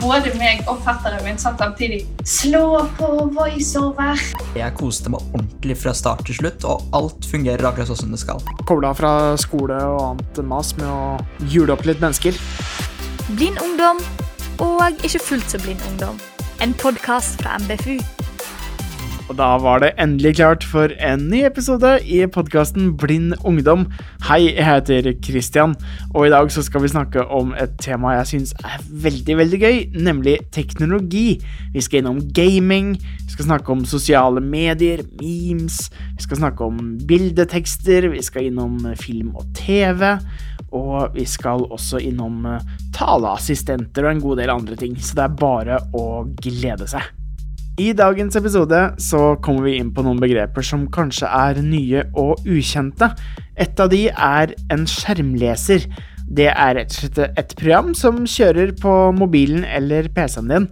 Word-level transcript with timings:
både 0.00 0.32
meg 0.38 0.62
og 0.70 0.80
fetteren 0.84 1.24
min 1.24 1.38
satt 1.40 1.60
samtidig. 1.62 2.02
Slå 2.26 2.82
på 2.98 3.08
voiceover! 3.36 4.20
Jeg 4.56 4.74
koste 4.78 5.12
meg 5.12 5.24
ordentlig 5.32 5.78
fra 5.80 5.94
start 5.96 6.26
til 6.28 6.38
slutt, 6.40 6.66
og 6.68 6.84
alt 6.96 7.28
fungerer 7.30 7.68
akkurat 7.68 7.90
sånn 7.90 8.02
som 8.04 8.14
det 8.14 8.20
skal. 8.22 8.42
Kobla 8.68 8.92
fra 8.96 9.12
skole 9.40 9.78
og 9.92 10.02
annet 10.10 10.42
mas 10.46 10.74
med 10.80 10.88
å 10.90 11.48
jule 11.52 11.76
opp 11.76 11.86
litt 11.88 12.02
mennesker. 12.04 12.36
Blind 13.34 13.60
ungdom 13.64 14.02
og 14.62 15.04
ikke 15.04 15.22
fullt 15.22 15.52
så 15.52 15.60
blind 15.64 15.82
ungdom. 15.92 16.20
En 16.64 16.72
podkast 16.80 17.42
fra 17.42 17.58
MBFU. 17.60 17.98
Og 19.26 19.34
da 19.34 19.46
var 19.58 19.80
det 19.82 19.88
endelig 19.98 20.36
klart 20.38 20.64
for 20.70 20.92
en 21.02 21.24
ny 21.32 21.40
episode 21.48 21.96
i 22.06 22.20
podkasten 22.30 22.92
Blind 22.98 23.32
ungdom. 23.48 23.88
Hei, 24.28 24.52
jeg 24.52 24.62
heter 24.62 25.08
Christian, 25.24 25.74
og 26.12 26.28
i 26.28 26.30
dag 26.30 26.52
så 26.54 26.62
skal 26.62 26.84
vi 26.84 26.92
snakke 26.92 27.24
om 27.34 27.50
et 27.58 27.74
tema 27.82 28.14
jeg 28.20 28.28
syns 28.30 28.54
er 28.62 28.84
veldig, 28.86 29.36
veldig 29.40 29.60
gøy, 29.64 29.80
nemlig 29.98 30.36
teknologi. 30.54 31.40
Vi 31.74 31.82
skal 31.82 32.04
innom 32.04 32.22
gaming, 32.38 32.94
vi 33.02 33.34
skal 33.34 33.50
snakke 33.50 33.74
om 33.74 33.82
sosiale 33.88 34.40
medier, 34.40 35.02
memes, 35.18 35.82
vi 35.90 36.28
skal 36.28 36.44
snakke 36.44 36.70
om 36.70 36.80
bildetekster, 37.10 38.06
vi 38.14 38.22
skal 38.22 38.52
innom 38.52 38.78
film 38.94 39.34
og 39.34 39.50
TV. 39.58 40.20
Og 40.70 41.18
vi 41.18 41.26
skal 41.26 41.66
også 41.66 41.98
innom 41.98 42.46
taleassistenter 42.94 44.06
og 44.06 44.14
en 44.14 44.26
god 44.30 44.42
del 44.44 44.54
andre 44.54 44.78
ting, 44.78 44.98
så 45.02 45.18
det 45.18 45.26
er 45.26 45.38
bare 45.42 45.84
å 45.98 46.08
glede 46.38 46.86
seg. 46.94 47.25
I 47.76 47.90
dagens 47.92 48.32
episode 48.38 48.78
så 49.04 49.18
kommer 49.44 49.66
vi 49.66 49.74
inn 49.76 49.90
på 49.92 50.00
noen 50.00 50.20
begreper 50.22 50.64
som 50.64 50.86
kanskje 50.88 51.28
er 51.28 51.58
nye 51.60 52.06
og 52.16 52.40
ukjente. 52.48 53.10
Et 53.52 53.82
av 53.82 53.90
de 53.92 54.06
er 54.08 54.54
en 54.72 54.86
skjermleser. 54.88 55.84
Det 56.24 56.48
er 56.54 56.72
rett 56.78 56.94
og 56.94 57.02
slett 57.02 57.36
et 57.36 57.52
program 57.60 57.92
som 57.92 58.24
kjører 58.24 58.72
på 58.80 58.96
mobilen 59.18 59.68
eller 59.68 60.08
PC-en 60.16 60.48
din, 60.54 60.70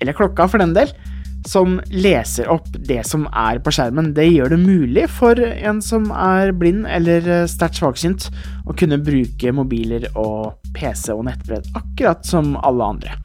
eller 0.00 0.16
klokka 0.16 0.48
for 0.48 0.64
den 0.64 0.72
del, 0.72 0.96
som 1.44 1.76
leser 1.92 2.48
opp 2.52 2.72
det 2.88 3.02
som 3.04 3.28
er 3.36 3.60
på 3.60 3.76
skjermen. 3.76 4.14
Det 4.16 4.30
gjør 4.30 4.56
det 4.56 4.64
mulig 4.64 5.10
for 5.12 5.36
en 5.36 5.84
som 5.84 6.08
er 6.08 6.56
blind 6.56 6.88
eller 6.88 7.44
sterkt 7.52 7.84
svaksynt, 7.84 8.30
å 8.64 8.72
kunne 8.72 9.02
bruke 9.04 9.52
mobiler 9.52 10.08
og 10.16 10.56
PC 10.72 11.12
og 11.12 11.26
nettbrett 11.28 11.68
akkurat 11.76 12.24
som 12.24 12.56
alle 12.64 12.94
andre. 12.96 13.20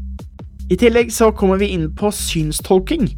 I 0.66 0.78
tillegg 0.82 1.12
så 1.14 1.28
kommer 1.38 1.60
vi 1.62 1.68
inn 1.76 1.92
på 1.94 2.10
synstolking. 2.16 3.12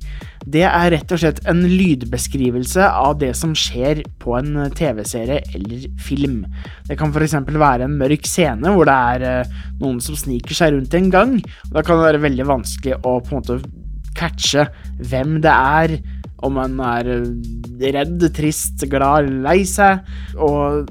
Det 0.47 0.65
er 0.67 0.89
rett 0.91 1.11
og 1.15 1.21
slett 1.21 1.39
en 1.47 1.61
lydbeskrivelse 1.63 2.83
av 2.83 3.17
det 3.21 3.33
som 3.39 3.53
skjer 3.55 4.01
på 4.19 4.35
en 4.35 4.67
TV-serie 4.75 5.39
eller 5.55 5.85
film. 6.03 6.41
Det 6.89 6.97
kan 6.99 7.13
f.eks. 7.15 7.37
være 7.47 7.87
en 7.87 7.95
mørk 7.99 8.27
scene 8.27 8.73
hvor 8.75 8.87
det 8.87 8.97
er 9.13 9.25
eh, 9.29 9.55
noen 9.79 10.01
som 10.03 10.19
sniker 10.19 10.59
seg 10.59 10.75
rundt 10.75 10.99
en 10.99 11.09
gang. 11.13 11.33
Da 11.71 11.83
kan 11.83 12.01
det 12.01 12.09
være 12.09 12.23
veldig 12.27 12.49
vanskelig 12.51 12.99
å 12.99 13.17
på 13.23 13.31
en 13.31 13.39
måte 13.39 13.59
catche 14.17 14.67
hvem 15.07 15.39
det 15.45 15.53
er, 15.53 15.97
om 16.43 16.57
man 16.59 16.75
er 16.83 17.13
eh, 17.15 17.91
redd, 17.95 18.27
trist, 18.35 18.83
glad, 18.91 19.31
lei 19.47 19.61
seg. 19.67 20.03
Og 20.35 20.87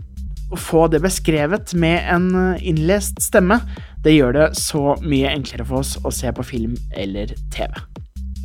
å 0.46 0.58
få 0.60 0.86
det 0.92 1.00
beskrevet 1.04 1.74
med 1.78 2.00
en 2.12 2.30
eh, 2.38 2.66
innlest 2.70 3.20
stemme, 3.24 3.60
det 4.06 4.14
gjør 4.14 4.36
det 4.36 4.48
så 4.54 4.94
mye 5.02 5.32
enklere 5.34 5.66
for 5.66 5.82
oss 5.82 5.96
å 6.06 6.12
se 6.14 6.30
på 6.30 6.44
film 6.46 6.76
eller 6.94 7.32
TV. 7.50 7.72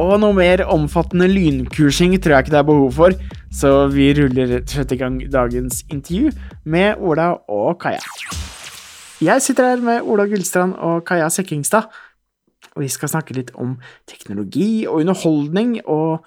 Og 0.01 0.15
noe 0.23 0.33
mer 0.33 0.63
omfattende 0.71 1.27
lynkursing 1.29 2.15
tror 2.17 2.37
jeg 2.37 2.47
ikke 2.47 2.53
det 2.55 2.61
er 2.61 2.69
behov 2.69 2.95
for, 2.97 3.17
så 3.53 3.71
vi 3.91 4.07
ruller 4.17 4.55
rett 4.57 4.93
i 4.95 4.97
gang 4.97 5.19
dagens 5.29 5.83
intervju 5.91 6.31
med 6.65 6.97
Ola 6.97 7.35
og 7.51 7.75
Kaja. 7.83 8.01
Jeg 9.21 9.43
sitter 9.45 9.75
her 9.75 9.83
med 9.85 10.07
Ola 10.09 10.25
Gullstrand 10.25 10.73
og 10.81 11.03
Kaja 11.05 11.27
Sekkingstad, 11.29 11.91
og 12.71 12.81
vi 12.81 12.89
skal 12.89 13.11
snakke 13.11 13.35
litt 13.37 13.51
om 13.59 13.75
teknologi 14.09 14.87
og 14.87 15.03
underholdning 15.03 15.75
og 15.83 16.23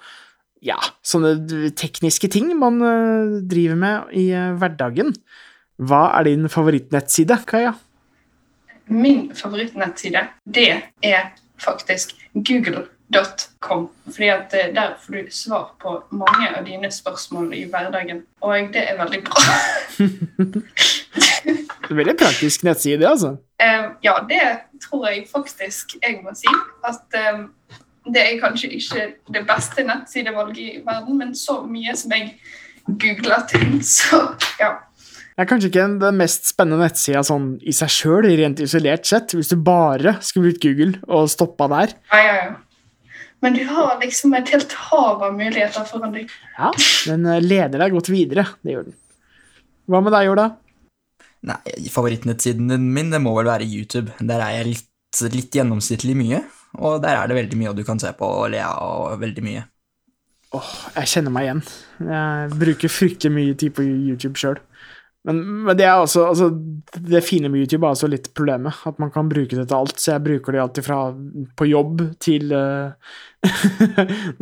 ja, 0.63 0.77
sånne 1.03 1.73
tekniske 1.75 2.29
ting 2.31 2.53
man 2.57 2.79
eh, 2.79 3.41
driver 3.49 3.81
med 3.81 4.15
i 4.15 4.29
eh, 4.31 4.53
hverdagen. 4.55 5.11
Hva 5.75 6.05
er 6.15 6.29
din 6.29 6.47
favorittnettside, 6.49 7.41
Kaja? 7.49 7.75
Min 8.87 9.35
favorittnettside, 9.35 10.27
det 10.45 10.81
er 11.03 11.31
faktisk 11.57 12.15
google.com. 12.33 13.89
Fordi 14.05 14.27
at 14.27 14.53
eh, 14.53 14.75
der 14.75 14.93
får 15.05 15.13
du 15.13 15.25
svar 15.29 15.75
på 15.81 16.03
mange 16.11 16.49
av 16.57 16.65
dine 16.65 16.91
spørsmål 16.91 17.53
i 17.53 17.63
hverdagen. 17.69 18.23
Og 18.41 18.69
det 18.73 18.83
er 18.89 18.97
veldig 18.97 19.23
bra. 19.23 19.41
veldig 21.99 22.17
praktisk 22.19 22.63
nettside, 22.63 23.09
altså. 23.09 23.37
Uh, 23.63 23.95
ja, 24.03 24.13
det 24.29 24.41
tror 24.89 25.07
jeg 25.07 25.27
faktisk 25.31 25.95
jeg 26.03 26.19
må 26.23 26.35
si. 26.35 26.51
At 26.83 27.35
um, 27.35 27.49
det 28.13 28.21
er 28.21 28.39
kanskje 28.39 28.69
ikke 28.69 29.13
det 29.33 29.47
beste 29.47 29.83
nettsidevalget 29.83 30.57
i 30.57 30.81
verden, 30.85 31.17
men 31.17 31.35
så 31.35 31.61
mye 31.61 31.95
som 31.97 32.11
jeg 32.11 32.35
googler 32.85 33.47
ting, 33.49 33.79
så 33.83 34.27
ja. 34.59 34.75
Det 35.35 35.43
er 35.43 35.47
kanskje 35.49 35.67
ikke 35.67 35.85
den 35.99 36.15
mest 36.15 36.45
spennende 36.47 36.85
nettsida 36.85 37.19
sånn 37.27 37.57
i 37.67 37.73
seg 37.75 37.91
sjøl, 37.91 38.27
rent 38.39 38.61
isolert 38.63 39.03
sett, 39.07 39.33
hvis 39.35 39.51
du 39.51 39.57
bare 39.59 40.15
skulle 40.23 40.47
brukt 40.47 40.63
Google 40.63 41.01
og 41.11 41.27
stoppa 41.31 41.67
der. 41.73 41.95
Ja, 42.13 42.21
ja, 42.23 42.35
ja. 42.45 42.53
Men 43.43 43.57
du 43.57 43.65
har 43.67 43.97
liksom 43.99 44.33
et 44.39 44.49
helt 44.55 44.71
hav 44.87 45.25
av 45.27 45.35
muligheter 45.35 45.83
foran 45.89 46.15
deg. 46.15 46.31
Ja, 46.55 46.71
den 47.11 47.27
eh, 47.27 47.43
leder 47.43 47.83
deg 47.83 47.93
godt 47.93 48.09
videre. 48.09 48.47
Det 48.63 48.77
gjør 48.77 48.87
den. 48.87 48.95
Hva 49.91 50.01
med 50.01 50.15
deg, 50.15 50.29
Jorda? 50.29 50.45
Nei, 51.45 51.59
Favorittnettsiden 51.93 52.71
min 52.95 53.11
det 53.11 53.19
må 53.21 53.35
vel 53.35 53.51
være 53.51 53.67
YouTube. 53.67 54.15
Der 54.23 54.39
er 54.39 54.61
jeg 54.61 54.71
litt, 54.71 55.23
litt 55.35 55.59
gjennomsnittlig 55.59 56.15
mye. 56.17 56.41
Og 56.79 57.01
der 57.03 57.19
er 57.19 57.29
det 57.29 57.37
veldig 57.37 57.59
mye 57.59 57.75
du 57.75 57.83
kan 57.87 57.99
se 58.01 58.09
på 58.17 58.27
og 58.39 58.49
le 58.55 58.63
av, 58.63 58.79
og 59.11 59.19
veldig 59.21 59.43
mye. 59.45 59.65
Åh, 60.55 60.71
jeg 61.01 61.11
kjenner 61.11 61.35
meg 61.35 61.49
igjen. 61.49 61.61
Jeg 62.07 62.57
bruker 62.63 62.91
fryktelig 62.91 63.35
mye 63.35 63.59
tid 63.59 63.75
på 63.75 63.83
YouTube 63.83 64.39
sjøl. 64.39 64.57
Men, 65.25 65.41
men, 65.65 65.73
det 65.77 65.87
er 65.87 65.97
også 65.97 66.27
altså, 66.29 66.51
Det 66.93 67.23
fine 67.25 67.49
med 67.49 67.63
YouTube 67.63 67.85
er 67.85 67.95
også 67.95 68.09
litt 68.11 68.29
problemet. 68.37 68.77
At 68.85 68.99
man 69.01 69.11
kan 69.13 69.29
bruke 69.29 69.57
det 69.57 69.67
til 69.67 69.77
alt. 69.77 69.97
Så 70.01 70.13
jeg 70.13 70.25
bruker 70.27 70.53
det 70.53 70.61
alltid 70.61 70.85
fra 70.85 70.99
på 71.57 71.69
jobb 71.69 72.03
til 72.21 72.53
uh, 72.55 72.93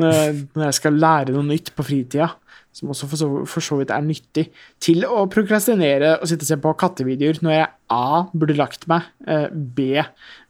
Når 0.04 0.66
jeg 0.68 0.80
skal 0.80 1.00
lære 1.00 1.36
noe 1.36 1.46
nytt 1.48 1.74
på 1.76 1.86
fritida, 1.88 2.30
som 2.74 2.92
også 2.94 3.10
for 3.12 3.20
så, 3.20 3.30
for 3.50 3.66
så, 3.66 3.78
vidt 3.80 3.94
er 3.94 4.04
nyttig, 4.06 4.46
til 4.82 5.04
å 5.06 5.26
prokrastinere 5.32 6.18
og 6.20 6.30
sitte 6.30 6.48
og 6.48 6.52
se 6.52 6.60
på 6.64 6.76
kattevideoer 6.84 7.42
når 7.46 7.56
jeg 7.58 7.68
A 7.94 8.06
burde 8.34 8.56
lagt 8.58 8.88
meg, 8.92 9.08
uh, 9.28 9.48
B 9.52 10.02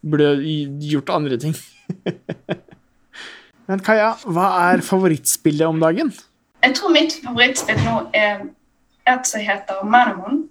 burde 0.02 0.34
gjort 0.86 1.14
andre 1.14 1.38
ting. 1.42 1.56
men 3.68 3.82
Kaja, 3.84 4.14
hva 4.24 4.50
er 4.70 4.86
favorittspillet 4.86 5.66
om 5.68 5.82
dagen? 5.82 6.14
Jeg 6.64 6.78
tror 6.78 6.94
mitt 6.94 7.18
favorittspill 7.20 7.82
nå 7.84 7.96
er 8.16 8.46
et 9.06 9.26
som 9.26 9.40
heter 9.40 9.84
Manamon. 9.84 10.48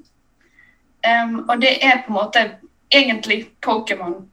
Um, 1.03 1.49
og 1.49 1.61
det 1.61 1.77
er 1.85 2.03
på 2.05 2.13
en 2.13 2.13
måte 2.13 2.43
egentlig 2.91 3.49
Pokémon, 3.65 4.29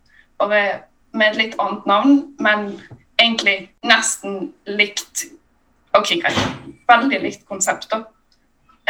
med 1.13 1.27
et 1.31 1.37
litt 1.37 1.55
annet 1.59 1.87
navn, 1.87 2.21
men 2.39 2.81
egentlig 3.19 3.71
nesten 3.83 4.53
likt 4.67 5.25
OK, 5.93 6.15
greit. 6.23 6.39
Veldig 6.89 7.19
likt 7.21 7.47
konsept, 7.49 7.91
da. 7.91 8.05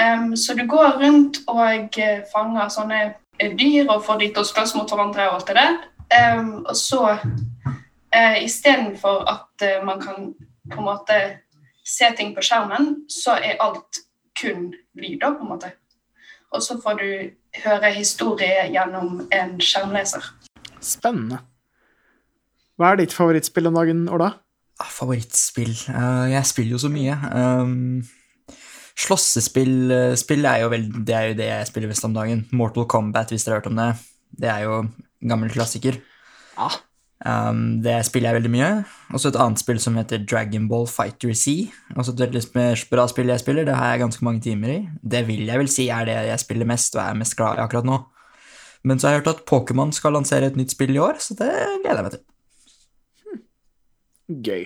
Um, 0.01 0.37
så 0.37 0.55
du 0.55 0.67
går 0.69 1.01
rundt 1.01 1.41
og 1.49 1.97
uh, 1.97 2.21
fanger 2.33 2.69
sånne 2.69 3.01
dyr 3.41 3.89
og 3.89 4.05
får 4.05 4.21
de 4.21 4.29
til 4.29 4.43
å 4.43 4.49
slåss 4.49 4.75
mot 4.77 4.91
hverandre 4.93 5.29
og 5.31 5.39
alt 5.39 5.49
det 5.49 5.57
der. 5.57 5.79
Um, 6.11 6.53
og 6.69 6.77
så 6.77 7.03
uh, 7.17 8.39
istedenfor 8.45 9.25
at 9.31 9.65
uh, 9.65 9.85
man 9.87 10.01
kan 10.03 10.33
på 10.71 10.79
en 10.79 10.87
måte 10.87 11.19
se 11.85 12.11
ting 12.17 12.35
på 12.37 12.45
skjermen, 12.45 12.95
så 13.09 13.39
er 13.41 13.61
alt 13.65 14.03
kun 14.41 14.71
lyder, 15.00 15.37
på 15.37 15.47
en 15.47 15.53
måte. 15.55 15.72
Og 16.50 16.62
så 16.65 16.77
får 16.83 16.99
du 16.99 17.09
høre 17.65 17.93
historie 17.94 18.66
gjennom 18.75 19.22
en 19.34 19.56
skjermleser. 19.62 20.25
Spennende. 20.83 21.43
Hva 22.81 22.94
er 22.94 23.03
ditt 23.03 23.15
favorittspill 23.15 23.69
om 23.69 23.77
dagen, 23.77 24.07
Ola? 24.09 24.33
Ah, 24.80 24.89
favorittspill 24.89 25.75
uh, 25.92 26.25
Jeg 26.30 26.48
spiller 26.48 26.72
jo 26.72 26.80
så 26.80 26.89
mye. 26.92 27.16
Um, 27.36 28.01
slåssespill 28.97 29.92
uh, 29.92 30.47
er 30.48 30.63
jo 30.63 30.71
vel, 30.72 30.86
det 31.04 31.16
er 31.16 31.27
jo 31.28 31.36
det 31.42 31.51
jeg 31.51 31.69
spiller 31.69 31.92
mest 31.92 32.09
om 32.09 32.16
dagen. 32.16 32.47
Mortal 32.57 32.89
Kombat, 32.89 33.34
hvis 33.34 33.45
dere 33.45 33.59
har 33.59 33.60
hørt 33.60 33.72
om 33.72 33.83
det. 33.83 33.91
Det 34.41 34.48
er 34.48 34.65
jo 34.65 34.78
en 34.80 35.34
gammel 35.34 35.53
klassiker. 35.53 36.01
Ja, 36.57 36.71
Um, 37.21 37.83
det 37.84 37.99
spiller 38.09 38.31
jeg 38.31 38.39
veldig 38.39 38.53
mye. 38.55 38.71
Og 39.13 39.21
så 39.21 39.28
et 39.28 39.39
annet 39.41 39.61
spill 39.61 39.81
som 39.83 39.99
heter 40.01 40.22
Dragonball 40.25 40.87
Fighter 40.89 41.34
C. 41.37 41.69
Også 41.97 42.15
et 42.15 42.25
veldig 42.25 42.45
bra 42.93 43.05
spill 43.11 43.33
jeg 43.33 43.43
spiller. 43.43 43.69
Det 43.69 43.77
har 43.77 43.93
jeg 43.93 44.05
ganske 44.05 44.25
mange 44.25 44.41
timer 44.47 44.72
i. 44.72 44.81
Det 45.03 45.27
vil 45.28 45.45
jeg 45.49 45.61
vel 45.61 45.71
si 45.72 45.91
er 45.93 46.09
det 46.09 46.17
jeg 46.31 46.43
spiller 46.47 46.69
mest 46.69 46.97
og 46.97 47.05
er 47.05 47.21
mest 47.21 47.37
glad 47.37 47.61
i 47.61 47.65
akkurat 47.67 47.89
nå. 47.89 48.01
Men 48.89 48.99
så 48.99 49.09
har 49.09 49.15
jeg 49.15 49.22
hørt 49.22 49.34
at 49.34 49.47
Pokémon 49.49 49.93
skal 49.93 50.17
lansere 50.17 50.49
et 50.49 50.57
nytt 50.57 50.72
spill 50.72 50.95
i 50.97 51.03
år, 51.03 51.21
så 51.21 51.37
det 51.37 51.51
gleder 51.83 51.99
jeg 52.01 52.07
meg 52.07 52.15
til. 52.15 52.22
Hmm. 53.27 53.43
Gøy. 54.47 54.63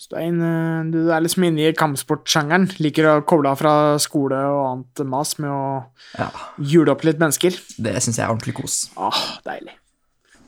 Stein, 0.00 0.38
du 0.40 0.46
er, 0.46 0.86
du 0.88 1.10
er 1.12 1.20
liksom 1.20 1.44
inne 1.44 1.66
i 1.68 1.74
kampsportsjangeren. 1.76 2.70
Liker 2.80 3.10
å 3.10 3.18
koble 3.28 3.52
av 3.52 3.60
fra 3.60 3.74
skole 4.00 4.38
og 4.48 4.62
annet 4.70 5.04
mas 5.12 5.34
med 5.36 5.52
å 5.52 5.66
ja. 6.16 6.30
jule 6.56 6.94
opp 6.94 7.04
litt 7.04 7.20
mennesker. 7.20 7.60
Det 7.76 7.98
syns 8.00 8.16
jeg 8.16 8.24
er 8.24 8.32
ordentlig 8.32 8.56
kos. 8.62 8.86
Åh, 8.96 9.20
deilig. 9.44 9.76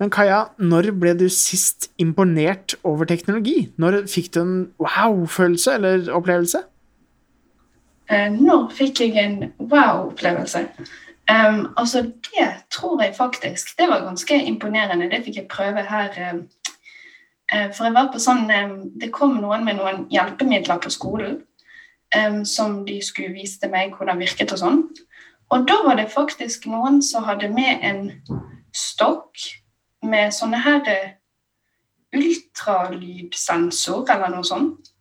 Men 0.03 0.11
Kaja, 0.11 0.49
når 0.59 0.89
ble 0.99 1.13
du 1.15 1.29
sist 1.31 1.93
imponert 2.03 2.75
over 2.83 3.07
teknologi? 3.07 3.69
Når 3.79 4.01
fikk 4.11 4.33
du 4.35 4.41
en 4.41 4.57
wow-følelse 4.83 5.77
eller 5.79 6.09
opplevelse? 6.11 6.59
Eh, 8.11 8.33
når 8.35 8.65
fikk 8.75 9.05
jeg 9.05 9.15
en 9.23 9.37
wow-opplevelse? 9.61 10.65
Um, 11.31 11.69
altså, 11.77 12.03
det 12.03 12.49
tror 12.75 12.99
jeg 13.05 13.15
faktisk. 13.15 13.77
Det 13.79 13.87
var 13.89 14.03
ganske 14.03 14.41
imponerende. 14.43 15.07
Det 15.11 15.23
fikk 15.23 15.39
jeg 15.39 15.49
prøve 15.55 15.87
her. 15.87 16.19
Um, 16.33 16.43
for 17.71 17.87
jeg 17.87 17.95
var 17.95 18.11
på 18.11 18.19
sånn 18.27 18.51
um, 18.51 18.77
Det 18.99 19.13
kom 19.15 19.39
noen 19.39 19.63
med 19.65 19.79
noen 19.79 20.07
hjelpemidler 20.11 20.83
på 20.83 20.91
skolen 20.91 21.43
som 22.45 22.83
de 22.85 22.99
skulle 23.01 23.33
vise 23.33 23.57
til 23.57 23.71
meg 23.73 23.95
hvordan 23.97 24.19
virket 24.21 24.51
og 24.53 24.59
sånn. 24.61 24.81
Og 25.49 25.63
da 25.65 25.79
var 25.87 25.97
det 25.97 26.11
faktisk 26.13 26.67
noen 26.69 26.99
som 27.01 27.25
hadde 27.25 27.49
med 27.49 27.87
en 27.89 28.03
stokk 28.77 29.47
med 30.03 30.35
sånne 30.35 30.59
her 30.63 30.81
eh, 30.91 31.11
ultralydsensor 32.13 34.11
eller 34.11 34.29
noe 34.35 34.45
sånt. 34.47 34.93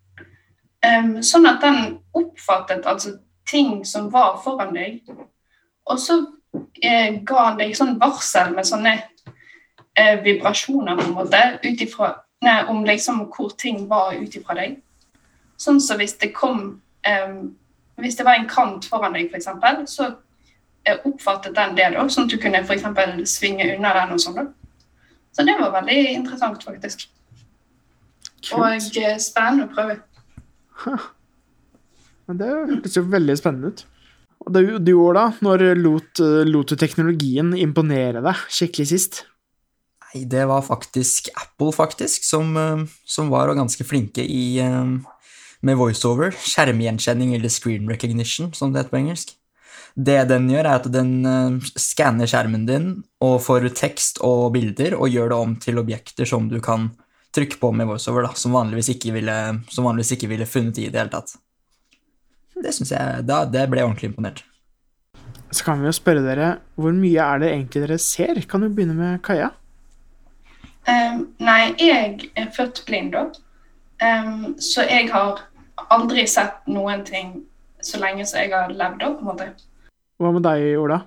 Um, 0.82 1.20
sånn 1.22 1.46
at 1.46 1.62
den 1.62 2.00
oppfattet 2.18 2.88
altså 2.90 3.18
ting 3.50 3.86
som 3.86 4.10
var 4.14 4.40
foran 4.44 4.74
deg. 4.76 5.02
Og 5.90 6.00
så 6.00 6.18
eh, 6.82 7.22
ga 7.28 7.46
han 7.50 7.60
deg 7.60 7.76
sånn 7.78 8.00
varsel 8.02 8.54
med 8.56 8.66
sånne 8.68 8.94
eh, 8.98 10.18
vibrasjoner 10.24 10.98
på 10.98 11.06
en 11.10 11.18
måte, 11.18 11.42
utifra, 11.66 12.14
nei, 12.46 12.60
om 12.72 12.86
liksom 12.88 13.26
hvor 13.34 13.52
ting 13.58 13.88
var 13.90 14.16
ut 14.18 14.36
ifra 14.38 14.56
deg. 14.58 14.80
Sånn 15.58 15.80
som 15.82 15.96
så 15.96 16.00
hvis 16.00 16.18
det 16.18 16.32
kom 16.34 16.82
um, 16.82 17.56
Hvis 18.02 18.16
det 18.18 18.26
var 18.26 18.34
en 18.40 18.48
kant 18.50 18.86
foran 18.90 19.14
deg, 19.14 19.30
f.eks., 19.30 19.92
så 19.94 20.08
oppfattet 21.06 21.54
den 21.54 21.76
det, 21.78 21.92
da, 21.94 22.08
sånn 22.10 22.26
at 22.26 22.32
du 22.34 22.40
kunne 22.42 22.64
f.eks. 22.64 22.88
svinge 23.30 23.68
unna 23.76 23.92
den. 23.94 24.16
og 24.16 24.22
sånn 24.24 24.48
Så 25.32 25.46
det 25.48 25.56
var 25.60 25.74
veldig 25.78 25.98
interessant, 26.16 26.64
faktisk. 26.68 27.08
Kult. 28.42 28.54
Og 28.58 29.00
eh, 29.00 29.18
spennende 29.22 29.68
å 29.68 29.72
prøve. 29.72 30.00
Men 32.28 32.40
Det 32.42 32.52
hørtes 32.52 32.98
jo 32.98 33.08
veldig 33.08 33.38
spennende 33.40 33.72
ut. 33.72 33.84
Og 34.42 34.54
det, 34.56 34.64
du 34.82 34.94
gjorde 34.96 35.22
da? 35.22 35.42
Når 35.46 35.66
lot, 35.78 36.22
lot 36.50 36.72
du 36.72 36.80
teknologien 36.80 37.54
imponere 37.58 38.24
deg 38.26 38.46
skikkelig 38.50 38.88
sist? 38.90 39.22
Nei, 40.12 40.26
det 40.28 40.44
var 40.50 40.64
faktisk 40.66 41.30
Apple, 41.40 41.72
faktisk, 41.76 42.26
som, 42.28 42.56
eh, 42.58 42.84
som 43.06 43.30
var 43.32 43.54
ganske 43.56 43.86
flinke 43.88 44.26
i 44.26 44.60
eh, 44.60 44.98
med 45.62 45.78
voiceover. 45.78 46.34
Skjermgjenkjenning 46.36 47.36
eller 47.38 47.54
screen 47.54 47.88
recognition, 47.90 48.52
som 48.54 48.74
det 48.74 48.82
heter 48.82 48.96
på 48.96 49.02
engelsk. 49.04 49.36
Det 49.96 50.18
den 50.30 50.50
gjør, 50.52 50.66
er 50.66 50.80
at 50.80 50.90
den 50.94 51.14
uh, 51.26 51.72
skanner 51.80 52.30
skjermen 52.30 52.68
din 52.70 52.92
og 53.24 53.40
får 53.46 53.70
tekst 53.78 54.22
og 54.26 54.52
bilder 54.56 54.98
og 54.98 55.12
gjør 55.12 55.34
det 55.34 55.40
om 55.46 55.56
til 55.62 55.82
objekter 55.82 56.30
som 56.30 56.50
du 56.52 56.60
kan 56.64 56.90
trykke 57.36 57.60
på 57.60 57.72
med 57.72 57.88
voiceover, 57.88 58.28
da, 58.28 58.36
som 58.36 58.56
vanligvis 58.56 58.92
ikke 58.96 59.14
ville, 59.16 59.38
som 59.72 59.88
vanligvis 59.88 60.16
ikke 60.18 60.30
ville 60.32 60.48
funnet 60.50 60.82
i 60.82 60.90
det 60.92 61.00
hele 61.00 61.14
tatt. 61.14 61.36
Det 62.62 62.74
syns 62.76 62.92
jeg, 62.94 63.22
da, 63.26 63.44
det 63.50 63.66
ble 63.72 63.82
jeg 63.82 63.88
ordentlig 63.88 64.12
imponert. 64.12 64.44
Så 65.52 65.66
kan 65.68 65.82
vi 65.82 65.90
jo 65.90 65.96
spørre 65.96 66.24
dere, 66.24 66.52
hvor 66.80 66.94
mye 66.96 67.24
er 67.24 67.42
det 67.42 67.52
egentlig 67.52 67.86
dere 67.86 67.98
ser? 68.00 68.40
Kan 68.48 68.64
du 68.64 68.70
begynne 68.72 68.96
med 68.96 69.24
Kaja? 69.26 69.50
Um, 70.88 71.28
nei, 71.44 71.74
jeg 71.80 72.32
er 72.40 72.52
født 72.56 72.84
blind, 72.88 73.16
da. 73.16 73.28
Um, 74.02 74.56
så 74.62 74.86
jeg 74.88 75.12
har 75.12 75.44
aldri 75.94 76.24
sett 76.30 76.64
noen 76.72 77.04
ting 77.06 77.36
så 77.84 78.00
lenge 78.02 78.26
som 78.30 78.42
jeg 78.42 78.54
har 78.54 78.72
levd, 78.72 79.02
da, 79.02 79.12
på 79.12 79.24
en 79.24 79.30
måte. 79.32 79.50
Hva 80.22 80.30
med 80.36 80.46
deg, 80.46 80.76
Ola? 80.78 81.00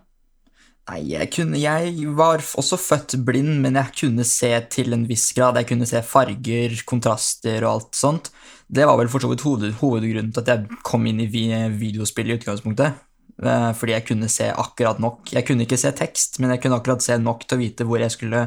Nei, 0.91 0.99
jeg, 1.15 1.31
kunne, 1.33 1.57
jeg 1.57 2.09
var 2.19 2.43
også 2.61 2.77
født 2.77 3.15
blind, 3.25 3.61
men 3.63 3.79
jeg 3.79 3.95
kunne 4.03 4.25
se 4.29 4.51
til 4.75 4.93
en 4.93 5.07
viss 5.09 5.31
grad. 5.37 5.57
Jeg 5.61 5.69
kunne 5.71 5.87
se 5.89 6.03
farger, 6.05 6.75
kontraster 6.85 7.63
og 7.63 7.71
alt 7.71 7.97
sånt. 7.97 8.33
Det 8.67 8.85
var 8.89 8.99
vel 8.99 9.09
for 9.13 9.23
så 9.23 9.31
vidt 9.31 9.45
hoved, 9.47 9.79
hovedgrunnen 9.79 10.33
til 10.35 10.43
at 10.43 10.51
jeg 10.51 10.81
kom 10.85 11.07
inn 11.09 11.23
i 11.23 11.29
videospill 11.31 12.33
i 12.33 12.37
utgangspunktet. 12.37 12.99
Eh, 13.39 13.71
fordi 13.79 13.95
jeg 13.95 14.07
kunne 14.11 14.29
se 14.33 14.51
akkurat 14.51 14.99
nok. 15.03 15.31
Jeg 15.33 15.47
kunne 15.47 15.65
ikke 15.65 15.79
se 15.81 15.95
tekst, 15.97 16.41
men 16.43 16.53
jeg 16.53 16.65
kunne 16.65 16.81
akkurat 16.83 17.07
se 17.07 17.17
nok 17.23 17.47
til 17.47 17.57
å 17.57 17.63
vite 17.63 17.87
hvor 17.89 18.03
jeg 18.03 18.13
skulle 18.13 18.43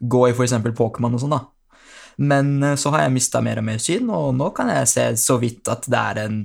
gå 0.00 0.22
i 0.28 0.36
f.eks. 0.36 0.60
Pokémon 0.76 1.16
og 1.16 1.24
sånn, 1.24 1.34
da. 1.34 1.40
Men 2.20 2.52
eh, 2.60 2.76
så 2.78 2.92
har 2.94 3.06
jeg 3.06 3.16
mista 3.16 3.40
mer 3.42 3.64
og 3.64 3.66
mer 3.66 3.80
syn, 3.82 4.12
og 4.14 4.30
nå 4.36 4.52
kan 4.56 4.70
jeg 4.76 4.92
se 4.92 5.08
så 5.24 5.40
vidt 5.42 5.72
at 5.72 5.88
det 5.90 6.04
er 6.12 6.22
en, 6.26 6.38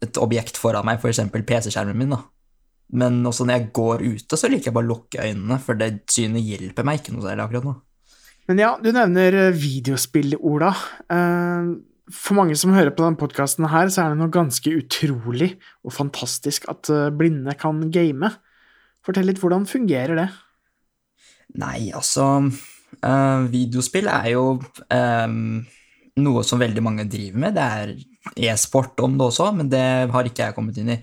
et 0.00 0.20
objekt 0.20 0.58
foran 0.58 0.88
meg, 0.88 0.98
f.eks. 0.98 1.22
PC-skjermen 1.38 2.02
min. 2.02 2.16
da. 2.16 2.24
Men 2.96 3.20
også 3.28 3.44
når 3.44 3.58
jeg 3.58 3.68
går 3.76 4.04
ute, 4.06 4.38
så 4.40 4.48
liker 4.48 4.70
jeg 4.70 4.76
bare 4.78 4.88
å 4.88 4.92
lukke 4.94 5.26
øynene, 5.26 5.58
for 5.60 5.76
det 5.78 5.90
synet 6.08 6.46
hjelper 6.46 6.86
meg 6.88 7.02
ikke 7.02 7.14
noe 7.14 7.26
særlig 7.26 7.44
akkurat 7.44 7.68
nå. 7.68 7.74
Men 8.48 8.62
ja, 8.62 8.70
du 8.80 8.88
nevner 8.96 9.36
eh, 9.36 9.56
videospill, 9.56 10.32
Ola. 10.40 10.72
Eh, 11.12 11.68
for 12.08 12.38
mange 12.38 12.56
som 12.56 12.72
hører 12.72 12.94
på 12.96 13.04
denne 13.04 13.20
podkasten 13.20 13.68
her, 13.68 13.92
så 13.92 14.06
er 14.06 14.14
det 14.14 14.22
noe 14.22 14.32
ganske 14.32 14.72
utrolig 14.72 15.50
og 15.84 15.92
fantastisk 15.92 16.64
at 16.72 16.88
eh, 16.92 17.10
blinde 17.12 17.52
kan 17.60 17.84
game. 17.92 18.32
Fortell 19.04 19.28
litt, 19.28 19.42
hvordan 19.42 19.68
fungerer 19.68 20.16
det? 20.16 20.28
Nei, 21.60 21.88
altså 21.96 22.48
Videospill 23.48 24.08
er 24.10 24.26
jo 24.32 24.42
noe 26.18 26.42
som 26.44 26.60
veldig 26.60 26.82
mange 26.82 27.04
driver 27.08 27.42
med. 27.44 27.56
Det 27.56 27.64
er 27.64 27.92
e-sport 28.48 29.00
om 29.04 29.16
det 29.16 29.26
også, 29.28 29.50
men 29.56 29.68
det 29.72 29.84
har 30.12 30.28
ikke 30.28 30.48
jeg 30.48 30.56
kommet 30.56 30.80
inn 30.80 30.94
i. 30.96 30.98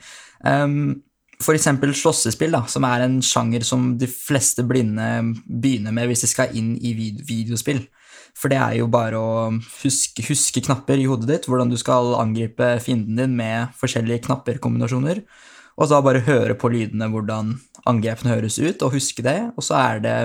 Um, 0.45 1.04
F.eks. 1.41 1.67
slåssespill, 1.99 2.53
da, 2.55 2.63
som 2.71 2.85
er 2.87 3.03
en 3.05 3.19
sjanger 3.23 3.65
som 3.67 3.93
de 3.99 4.07
fleste 4.07 4.63
blinde 4.67 5.07
begynner 5.45 5.95
med 5.95 6.09
hvis 6.09 6.23
de 6.25 6.31
skal 6.31 6.55
inn 6.55 6.75
i 6.79 6.93
videospill. 6.95 7.83
For 8.35 8.51
det 8.51 8.59
er 8.59 8.77
jo 8.81 8.87
bare 8.91 9.19
å 9.19 9.35
huske, 9.81 10.23
huske, 10.27 10.63
knapper 10.63 10.99
i 10.99 11.07
hodet 11.07 11.29
ditt, 11.29 11.47
hvordan 11.47 11.71
du 11.71 11.77
skal 11.79 12.15
angripe 12.19 12.73
fienden 12.83 13.19
din 13.19 13.35
med 13.37 13.75
forskjellige 13.79 14.25
knapperkombinasjoner, 14.27 15.21
og 15.75 15.91
så 15.91 16.01
bare 16.03 16.23
høre 16.23 16.55
på 16.59 16.71
lydene 16.71 17.07
hvordan 17.11 17.53
angrepene 17.87 18.35
høres 18.35 18.59
ut, 18.59 18.83
og 18.83 18.95
huske 18.95 19.23
det, 19.23 19.37
og 19.55 19.63
så 19.63 19.79
det 20.03 20.17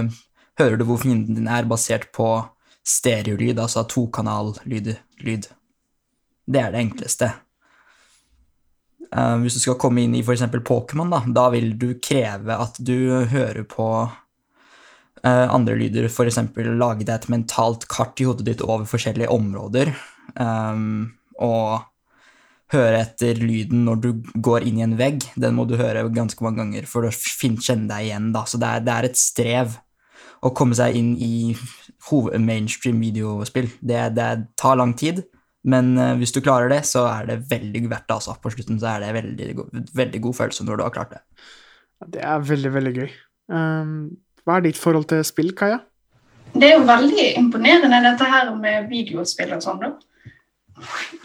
hører 0.59 0.79
du 0.79 0.87
hvor 0.89 1.01
fienden 1.03 1.39
din 1.39 1.51
er, 1.51 1.69
basert 1.71 2.11
på 2.15 2.33
stereolyd, 2.87 3.59
altså 3.59 3.87
tokanallyd. 3.91 4.95
Lyd. 5.23 5.51
Det 6.51 6.61
er 6.61 6.75
det 6.75 6.83
enkleste. 6.83 7.31
Uh, 9.11 9.37
hvis 9.43 9.57
du 9.59 9.63
skal 9.65 9.79
komme 9.81 10.05
inn 10.05 10.15
i 10.15 10.23
f.eks. 10.23 10.47
Pokémon, 10.67 11.11
da, 11.11 11.23
da 11.35 11.49
vil 11.55 11.73
du 11.79 11.93
kreve 12.03 12.55
at 12.63 12.79
du 12.79 13.27
hører 13.33 13.65
på 13.69 13.89
uh, 14.07 15.47
andre 15.51 15.75
lyder, 15.81 16.07
f.eks. 16.07 16.39
lage 16.71 17.07
deg 17.07 17.15
et 17.17 17.31
mentalt 17.33 17.89
kart 17.91 18.23
i 18.23 18.29
hodet 18.29 18.47
ditt 18.47 18.63
over 18.67 18.87
forskjellige 18.89 19.33
områder, 19.35 19.93
um, 20.39 21.11
og 21.43 21.91
høre 22.71 23.01
etter 23.03 23.39
lyden 23.43 23.85
når 23.87 24.03
du 24.05 24.11
går 24.39 24.67
inn 24.69 24.79
i 24.79 24.87
en 24.87 24.97
vegg. 24.99 25.27
Den 25.35 25.57
må 25.59 25.67
du 25.67 25.77
høre 25.81 26.07
ganske 26.15 26.45
mange 26.45 26.63
ganger 26.63 26.87
for 26.87 27.07
å 27.07 27.11
kjenne 27.11 27.89
deg 27.91 28.07
igjen. 28.07 28.31
Da. 28.37 28.45
Så 28.47 28.61
det 28.63 28.69
er, 28.69 28.85
det 28.87 28.95
er, 28.95 29.09
et 29.09 29.19
strev 29.19 29.79
å 30.41 30.53
komme 30.57 30.77
seg 30.79 30.97
inn 30.97 31.17
i 31.19 31.57
mainstream 32.39 33.03
videospill. 33.03 33.73
Det, 33.83 34.05
det 34.17 34.31
tar 34.61 34.79
lang 34.79 34.95
tid. 34.95 35.25
Men 35.69 35.93
uh, 35.99 36.15
hvis 36.21 36.33
du 36.33 36.41
klarer 36.41 36.71
det, 36.73 36.83
så 36.89 37.05
er 37.11 37.29
det 37.29 37.43
veldig 37.51 37.85
verdt 37.91 38.09
det. 38.09 38.17
Altså. 38.17 38.37
På 38.43 38.53
slutten 38.53 38.81
så 38.81 38.95
er 38.95 39.05
det 39.05 39.15
veldig, 39.19 39.49
veldig 39.97 40.23
god 40.27 40.39
følelse 40.39 40.67
når 40.67 40.81
du 40.81 40.85
har 40.87 40.95
klart 40.95 41.17
det. 41.17 41.23
Det 42.15 42.23
er 42.25 42.47
veldig, 42.49 42.73
veldig 42.75 42.95
gøy. 42.97 43.11
Um, 43.53 43.95
hva 44.47 44.57
er 44.57 44.69
ditt 44.69 44.81
forhold 44.81 45.11
til 45.11 45.25
spill, 45.27 45.53
Kaja? 45.57 45.83
Det 46.55 46.67
er 46.67 46.79
jo 46.79 46.87
veldig 46.87 47.27
imponerende, 47.39 48.01
dette 48.03 48.27
her 48.27 48.49
med 48.59 48.89
videospill 48.91 49.53
og 49.55 49.63
sånn, 49.63 49.85
da. 49.85 49.93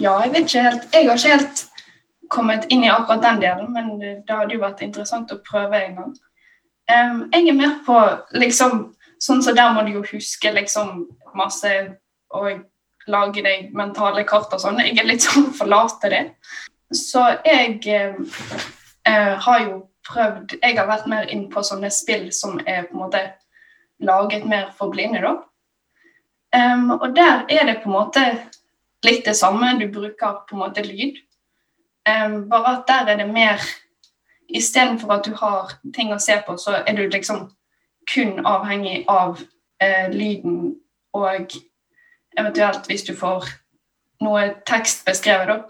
Ja, 0.02 0.18
jeg 0.26 0.34
vet 0.34 0.50
ikke 0.50 0.64
helt 0.66 0.86
Jeg 0.92 1.08
har 1.08 1.16
ikke 1.16 1.36
helt 1.38 1.62
kommet 2.34 2.66
inn 2.74 2.84
i 2.84 2.92
akkurat 2.92 3.24
den 3.24 3.40
delen, 3.40 3.70
men 3.72 3.94
det 4.02 4.34
hadde 4.34 4.58
jo 4.58 4.64
vært 4.66 4.84
interessant 4.84 5.32
å 5.32 5.40
prøve 5.46 5.80
en 5.80 5.96
gang. 6.02 6.14
Um, 6.92 7.22
jeg 7.32 7.50
er 7.50 7.58
mer 7.58 7.80
på 7.86 7.96
liksom 8.38 8.92
Sånn 9.16 9.40
som 9.40 9.54
så 9.56 9.56
der 9.56 9.72
må 9.74 9.82
du 9.88 9.94
jo 9.94 10.02
huske 10.10 10.52
liksom 10.52 11.06
masse 11.40 11.70
og 12.36 12.66
lage 13.08 13.44
deg 13.46 13.74
mentale 13.76 14.24
kart 14.28 14.54
og 14.54 14.62
sånn. 14.62 14.82
Jeg 14.84 15.00
er 15.00 15.10
litt 15.10 15.26
sånn 15.26 15.52
forlater 15.56 16.14
det. 16.14 16.24
Så 16.94 17.24
jeg 17.46 17.82
eh, 17.90 18.16
eh, 19.08 19.34
har 19.42 19.60
jo 19.64 19.84
prøvd 20.06 20.60
Jeg 20.62 20.78
har 20.78 20.86
vært 20.86 21.08
mer 21.10 21.32
inn 21.34 21.48
på 21.50 21.64
sånne 21.66 21.90
spill 21.90 22.28
som 22.34 22.60
er 22.62 22.86
på 22.86 22.94
en 22.94 23.04
måte 23.08 23.22
laget 24.06 24.46
mer 24.46 24.68
for 24.78 24.92
blinde, 24.94 25.22
da. 25.24 25.38
Um, 26.56 26.92
og 26.92 27.16
der 27.16 27.46
er 27.50 27.66
det 27.66 27.80
på 27.84 27.90
en 27.90 27.96
måte 27.96 28.22
litt 29.04 29.26
det 29.26 29.36
samme. 29.36 29.74
Du 29.80 29.88
bruker 29.92 30.44
på 30.46 30.56
en 30.56 30.62
måte 30.62 30.84
lyd. 30.86 31.18
Um, 32.06 32.46
bare 32.50 32.78
at 32.78 32.86
der 32.88 33.12
er 33.14 33.24
det 33.24 33.34
mer 33.34 33.62
Istedenfor 34.46 35.10
at 35.12 35.26
du 35.26 35.34
har 35.34 35.72
ting 35.96 36.12
å 36.14 36.20
se 36.22 36.36
på, 36.46 36.54
så 36.62 36.84
er 36.86 36.94
du 36.94 37.08
liksom 37.10 37.48
kun 38.06 38.46
avhengig 38.46 39.08
av 39.10 39.40
uh, 39.42 40.08
lyden 40.14 40.76
og 41.18 41.56
Eventuelt 42.38 42.88
hvis 42.88 43.04
du 43.08 43.14
får 43.16 43.48
noe 44.26 44.48
tekst 44.68 45.06
beskrevet, 45.08 45.48
da. 45.52 45.62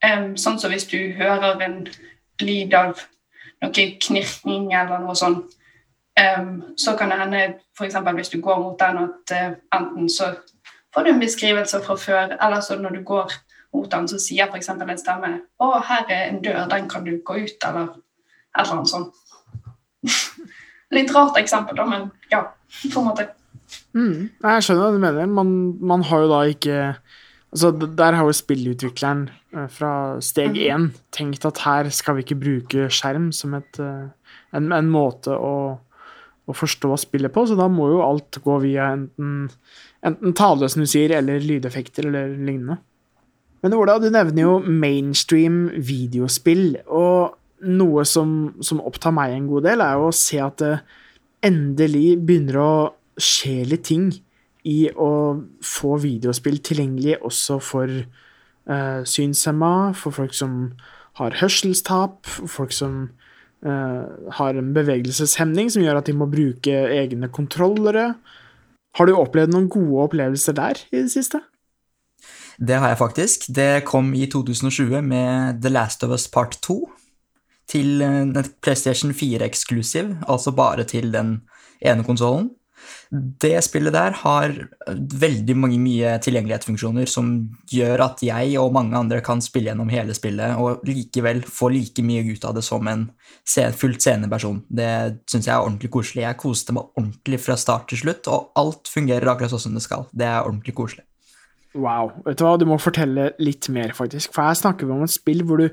Um, 0.00 0.36
sånn 0.40 0.58
som 0.60 0.72
hvis 0.72 0.88
du 0.88 0.96
hører 1.18 1.60
en 1.60 1.82
lyd 2.40 2.74
av 2.74 3.02
noe 3.60 3.86
knirking 4.00 4.70
eller 4.72 5.02
noe 5.02 5.16
sånt. 5.18 5.56
Um, 6.20 6.74
så 6.76 6.96
kan 6.98 7.12
det 7.12 7.18
hende 7.20 7.42
f.eks. 7.76 7.96
hvis 8.16 8.32
du 8.32 8.40
går 8.40 8.58
mot 8.60 8.80
den, 8.80 9.04
at 9.06 9.34
uh, 9.36 9.58
enten 9.76 10.08
så 10.08 10.32
får 10.94 11.04
du 11.04 11.10
en 11.12 11.22
beskrivelse 11.22 11.80
fra 11.84 11.96
før, 11.96 12.36
eller 12.40 12.60
så 12.60 12.78
når 12.78 12.96
du 12.96 13.02
går 13.04 13.32
mot 13.72 13.90
den, 13.92 14.08
så 14.08 14.18
sier 14.18 14.48
f.eks. 14.50 14.68
en 14.68 14.98
stemme 14.98 15.32
'Å, 15.60 15.68
her 15.88 16.08
er 16.08 16.24
en 16.28 16.42
dør, 16.42 16.64
den 16.68 16.88
kan 16.88 17.04
du 17.04 17.20
gå 17.24 17.36
ut', 17.44 17.68
eller 17.68 17.92
et 18.58 18.64
eller 18.64 18.72
annet 18.78 18.88
sånt. 18.88 19.14
Litt 20.96 21.14
rart 21.14 21.38
eksempel, 21.38 21.76
da, 21.76 21.84
men 21.86 22.10
ja, 22.32 22.42
på 22.92 23.00
en 23.00 23.06
måte. 23.06 23.28
Mm. 23.96 24.30
Jeg 24.30 24.64
skjønner 24.64 24.84
hva 24.84 24.94
du 24.94 25.02
mener. 25.02 25.32
Man, 25.40 25.50
man 25.82 26.06
har 26.06 26.24
jo 26.24 26.30
da 26.30 26.44
ikke 26.50 26.78
Altså, 27.50 27.72
Der 27.74 28.14
har 28.14 28.22
jo 28.28 28.34
spillutvikleren 28.34 29.24
eh, 29.56 29.66
fra 29.74 29.92
steg 30.22 30.54
én 30.54 30.92
tenkt 31.10 31.42
at 31.48 31.58
her 31.64 31.88
skal 31.90 32.14
vi 32.14 32.22
ikke 32.22 32.38
bruke 32.38 32.84
skjerm 32.94 33.32
som 33.34 33.56
et, 33.58 33.80
eh, 33.82 34.36
en, 34.54 34.68
en 34.70 34.90
måte 34.90 35.34
å, 35.34 35.80
å 36.46 36.54
forstå 36.54 36.92
spillet 37.02 37.34
på, 37.34 37.48
så 37.50 37.56
da 37.58 37.66
må 37.66 37.88
jo 37.90 38.04
alt 38.04 38.38
gå 38.44 38.60
via 38.62 38.92
enten, 38.94 39.48
enten 40.06 40.86
sier, 40.86 41.16
eller 41.18 41.42
lydeffekter 41.42 42.06
eller 42.06 42.36
lignende. 42.38 42.78
Men 43.66 43.74
Ola, 43.76 43.98
du 43.98 44.08
nevner 44.14 44.46
jo 44.46 44.54
mainstream 44.62 45.68
videospill, 45.74 46.78
og 46.86 47.34
noe 47.66 48.06
som, 48.08 48.54
som 48.64 48.80
opptar 48.80 49.12
meg 49.12 49.34
en 49.34 49.50
god 49.50 49.66
del, 49.66 49.82
er 49.84 49.98
jo 49.98 50.08
å 50.08 50.16
se 50.16 50.38
at 50.40 50.62
det 50.62 50.78
endelig 51.44 52.14
begynner 52.22 52.62
å 52.62 52.72
skje 53.22 53.62
litt 53.68 53.86
ting 53.88 54.10
i 54.68 54.90
å 54.92 55.12
få 55.64 55.96
videospill 56.02 56.58
tilgjengelig 56.64 57.16
også 57.24 57.58
for 57.64 57.88
uh, 57.90 59.00
synshemma, 59.08 59.92
for 59.96 60.16
folk 60.16 60.36
som 60.36 60.74
har 61.20 61.36
hørselstap, 61.40 62.28
folk 62.28 62.74
som 62.76 62.98
uh, 63.64 64.04
har 64.36 64.58
en 64.58 64.74
bevegelseshemning 64.76 65.72
som 65.72 65.84
gjør 65.84 66.02
at 66.02 66.10
de 66.10 66.16
må 66.16 66.28
bruke 66.30 66.74
egne 66.92 67.30
kontrollere. 67.32 68.12
Har 68.98 69.06
du 69.06 69.14
opplevd 69.16 69.54
noen 69.54 69.70
gode 69.72 70.08
opplevelser 70.08 70.56
der 70.58 70.84
i 70.90 71.04
det 71.04 71.12
siste? 71.14 71.42
Det 72.60 72.76
har 72.76 72.92
jeg 72.92 73.00
faktisk. 73.00 73.48
Det 73.56 73.84
kom 73.88 74.12
i 74.14 74.26
2020 74.28 75.00
med 75.02 75.62
The 75.62 75.72
Last 75.72 76.04
of 76.04 76.12
Us 76.12 76.28
Part 76.28 76.58
2 76.60 76.82
til 77.70 78.02
eh, 78.02 78.48
PlayStation 78.62 79.14
4-eksklusiv, 79.14 80.16
altså 80.28 80.52
bare 80.52 80.84
til 80.84 81.12
den 81.12 81.40
ene 81.80 82.04
konsollen. 82.04 82.50
Det 83.10 83.56
spillet 83.66 83.94
der 83.94 84.14
har 84.22 84.54
veldig 84.88 85.56
mange 85.58 85.78
mye 85.82 86.16
tilgjengelighetsfunksjoner 86.22 87.08
som 87.10 87.32
gjør 87.70 88.04
at 88.06 88.22
jeg 88.22 88.54
og 88.60 88.72
mange 88.76 88.98
andre 88.98 89.20
kan 89.24 89.42
spille 89.44 89.70
gjennom 89.70 89.90
hele 89.92 90.14
spillet 90.16 90.58
og 90.60 90.84
likevel 90.86 91.42
få 91.46 91.72
like 91.74 92.04
mye 92.06 92.22
ut 92.30 92.46
av 92.46 92.56
det 92.58 92.64
som 92.66 92.86
en 92.90 93.08
fullt 93.76 94.02
seende 94.04 94.30
person. 94.30 94.62
Det 94.68 94.90
syns 95.30 95.48
jeg 95.48 95.54
er 95.56 95.64
ordentlig 95.64 95.90
koselig. 95.94 96.24
Jeg 96.26 96.40
koste 96.40 96.74
meg 96.76 96.90
ordentlig 96.94 97.40
fra 97.42 97.58
start 97.58 97.88
til 97.90 98.02
slutt, 98.04 98.30
og 98.30 98.50
alt 98.60 98.90
fungerer 98.90 99.32
akkurat 99.32 99.54
sånn 99.54 99.66
som 99.68 99.78
det 99.78 99.84
skal. 99.86 100.06
Det 100.12 100.28
er 100.28 100.44
ordentlig 100.44 100.76
koselig. 100.78 101.06
Wow. 101.74 102.10
Vet 102.26 102.40
du 102.40 102.44
hva, 102.46 102.56
du 102.58 102.66
må 102.66 102.78
fortelle 102.82 103.30
litt 103.42 103.68
mer, 103.70 103.92
faktisk. 103.94 104.32
For 104.34 104.48
her 104.48 104.58
snakker 104.58 104.88
vi 104.88 104.96
om 104.96 105.04
et 105.06 105.14
spill 105.14 105.44
hvor 105.46 105.62
du, 105.62 105.68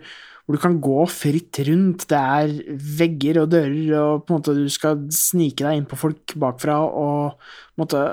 hvor 0.48 0.56
du 0.56 0.64
kan 0.64 0.78
gå 0.80 1.02
fritt 1.12 1.60
rundt. 1.68 2.06
Det 2.08 2.18
er 2.18 2.54
vegger 3.02 3.42
og 3.44 3.50
dører, 3.52 3.90
og 4.00 4.24
på 4.24 4.32
en 4.32 4.40
måte 4.40 4.56
du 4.56 4.64
skal 4.72 5.02
snike 5.12 5.60
deg 5.60 5.82
inn 5.82 5.90
på 5.90 6.00
folk 6.00 6.38
bakfra, 6.40 6.80
og 6.88 7.36
på 7.36 7.76
en 7.78 7.84
måte 7.86 8.06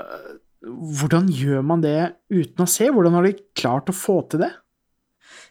Hvordan 0.65 1.27
gjør 1.29 1.59
man 1.61 1.83
det 1.83 2.15
uten 2.33 2.63
å 2.63 2.65
se? 2.65 2.87
Hvordan 2.89 3.13
har 3.13 3.27
de 3.27 3.35
klart 3.53 3.91
å 3.91 3.93
få 3.93 4.15
til 4.31 4.41
det? 4.41 4.47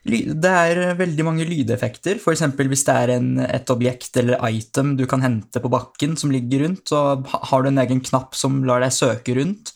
Det 0.04 0.50
er 0.50 0.80
eh, 0.82 0.96
veldig 0.98 1.24
mange 1.24 1.46
lydeffekter. 1.46 2.18
Eksempel 2.18 2.66
hvis 2.72 2.82
det 2.88 2.96
er 2.98 3.12
en, 3.14 3.28
et 3.46 3.70
objekt 3.70 4.18
eller 4.18 4.42
item 4.50 4.96
du 4.98 5.04
kan 5.06 5.22
hente 5.22 5.62
på 5.62 5.70
bakken 5.70 6.18
som 6.18 6.34
ligger 6.34 6.64
rundt, 6.66 6.82
så 6.90 7.22
har 7.22 7.62
du 7.62 7.70
en 7.70 7.78
egen 7.84 8.02
knapp 8.04 8.34
som 8.34 8.58
lar 8.66 8.82
deg 8.82 8.96
søke 8.96 9.38
rundt. 9.38 9.70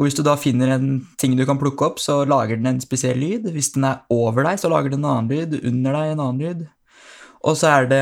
Og 0.00 0.06
hvis 0.06 0.16
du 0.16 0.22
da 0.24 0.32
finner 0.40 0.72
en 0.72 0.92
ting 1.20 1.34
du 1.36 1.44
kan 1.44 1.58
plukke 1.60 1.84
opp, 1.84 1.98
så 2.00 2.22
lager 2.24 2.56
den 2.56 2.70
en 2.70 2.78
spesiell 2.80 3.18
lyd. 3.20 3.50
Hvis 3.52 3.74
den 3.74 3.84
er 3.84 4.00
over 4.08 4.46
deg, 4.48 4.56
så 4.56 4.70
lager 4.72 4.88
den 4.88 5.04
en 5.04 5.10
annen 5.10 5.28
lyd. 5.28 5.58
Under 5.68 5.98
deg 5.98 6.12
en 6.14 6.22
annen 6.24 6.40
lyd. 6.40 6.62
Og 7.44 7.56
så 7.56 7.68
er 7.68 7.88
det, 7.88 8.00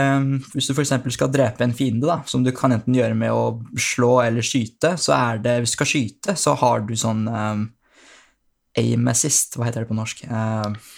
hvis 0.54 0.70
du 0.70 0.76
f.eks. 0.76 0.94
skal 1.14 1.30
drepe 1.34 1.66
en 1.66 1.74
fiende, 1.74 2.06
da, 2.06 2.20
som 2.30 2.46
du 2.46 2.52
kan 2.54 2.74
enten 2.74 2.94
gjøre 2.94 3.18
med 3.18 3.34
å 3.34 3.58
slå 3.78 4.12
eller 4.22 4.46
skyte, 4.46 4.94
så 4.98 5.14
er 5.14 5.42
det 5.42 5.58
Hvis 5.58 5.74
du 5.74 5.78
skal 5.80 5.90
skyte, 5.90 6.36
så 6.38 6.54
har 6.62 6.86
du 6.86 6.94
sånn 6.98 7.26
um, 7.26 7.66
aim 8.78 9.10
assist, 9.10 9.58
hva 9.58 9.66
heter 9.66 9.82
det 9.82 9.90
på 9.90 9.98
norsk? 9.98 10.22
Eh, 10.22 10.94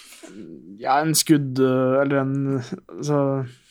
Ja, 0.81 0.95
en 1.03 1.13
skudd 1.13 1.59
øh, 1.61 1.99
eller 2.01 2.21
en 2.23 2.63
Altså 2.89 3.17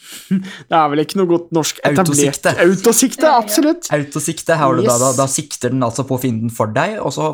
Det 0.31 0.77
er 0.77 0.89
vel 0.93 1.03
ikke 1.03 1.19
noe 1.19 1.29
godt 1.31 1.51
norsk 1.55 1.81
etablert 1.83 2.09
Autosikte. 2.09 2.53
Autosikte, 2.65 3.31
absolutt. 3.31 3.89
Autosikte 3.95 4.57
har 4.61 4.75
du 4.79 4.83
da, 4.85 4.93
Yes. 4.95 5.01
da, 5.03 5.11
da 5.23 5.27
sikter 5.31 5.73
den 5.75 5.83
altså 5.87 6.05
på 6.09 6.19
fienden 6.23 6.51
for 6.55 6.71
deg, 6.75 6.97
og 7.03 7.13
så 7.15 7.33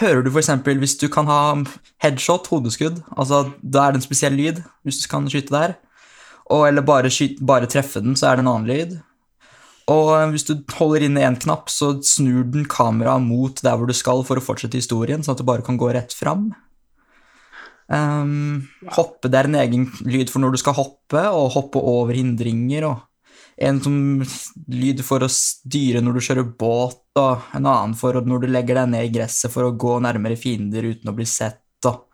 hører 0.00 0.24
du 0.24 0.30
for 0.32 0.40
eksempel 0.42 0.80
hvis 0.82 0.96
du 1.00 1.06
kan 1.12 1.28
ha 1.30 1.40
headshot, 2.04 2.48
hodeskudd, 2.52 3.02
altså 3.16 3.44
da 3.62 3.86
er 3.86 3.92
det 3.96 4.02
en 4.02 4.06
spesiell 4.08 4.36
lyd 4.38 4.62
hvis 4.84 5.02
du 5.04 5.08
kan 5.12 5.28
skyte 5.30 5.54
der, 5.54 5.76
og 6.50 6.66
eller 6.68 6.82
bare, 6.82 7.10
skyte, 7.12 7.44
bare 7.44 7.68
treffe 7.70 8.00
den, 8.04 8.16
så 8.16 8.30
er 8.30 8.36
det 8.40 8.44
en 8.46 8.52
annen 8.54 8.68
lyd. 8.72 8.96
Og 9.88 10.10
eh, 10.18 10.28
hvis 10.34 10.44
du 10.48 10.54
holder 10.76 11.06
inne 11.06 11.22
en 11.24 11.36
knapp, 11.40 11.70
så 11.72 11.94
snur 12.04 12.42
den 12.52 12.66
kameraet 12.68 13.24
mot 13.24 13.60
der 13.64 13.76
hvor 13.76 13.88
du 13.88 13.94
skal 13.96 14.24
for 14.28 14.40
å 14.40 14.44
fortsette 14.44 14.76
historien, 14.80 15.22
sånn 15.24 15.36
at 15.36 15.40
du 15.40 15.46
bare 15.48 15.64
kan 15.64 15.78
gå 15.80 15.88
rett 15.96 16.12
fram. 16.16 16.50
Um, 17.88 18.66
hoppe, 18.92 19.30
det 19.32 19.38
er 19.38 19.48
en 19.48 19.60
egen 19.62 19.86
lyd 20.04 20.28
for 20.28 20.42
når 20.42 20.54
du 20.54 20.60
skal 20.60 20.76
hoppe, 20.76 21.22
og 21.32 21.54
hoppe 21.54 21.80
over 21.80 22.16
hindringer, 22.16 22.84
og 22.90 23.08
en 23.58 23.80
som 23.82 23.94
lyd 24.70 25.00
for 25.06 25.24
å 25.24 25.30
styre 25.32 26.02
når 26.04 26.18
du 26.18 26.24
kjører 26.26 26.50
båt, 26.60 27.00
og 27.18 27.48
en 27.56 27.66
annen 27.66 27.96
for 27.98 28.20
når 28.22 28.44
du 28.44 28.50
legger 28.52 28.82
deg 28.82 28.92
ned 28.92 29.08
i 29.08 29.14
gresset 29.16 29.52
for 29.54 29.66
å 29.66 29.74
gå 29.74 29.96
nærmere 30.04 30.38
fiender 30.38 30.86
uten 30.86 31.10
å 31.10 31.16
bli 31.16 31.26
sett. 31.26 31.64
Og 31.88 32.04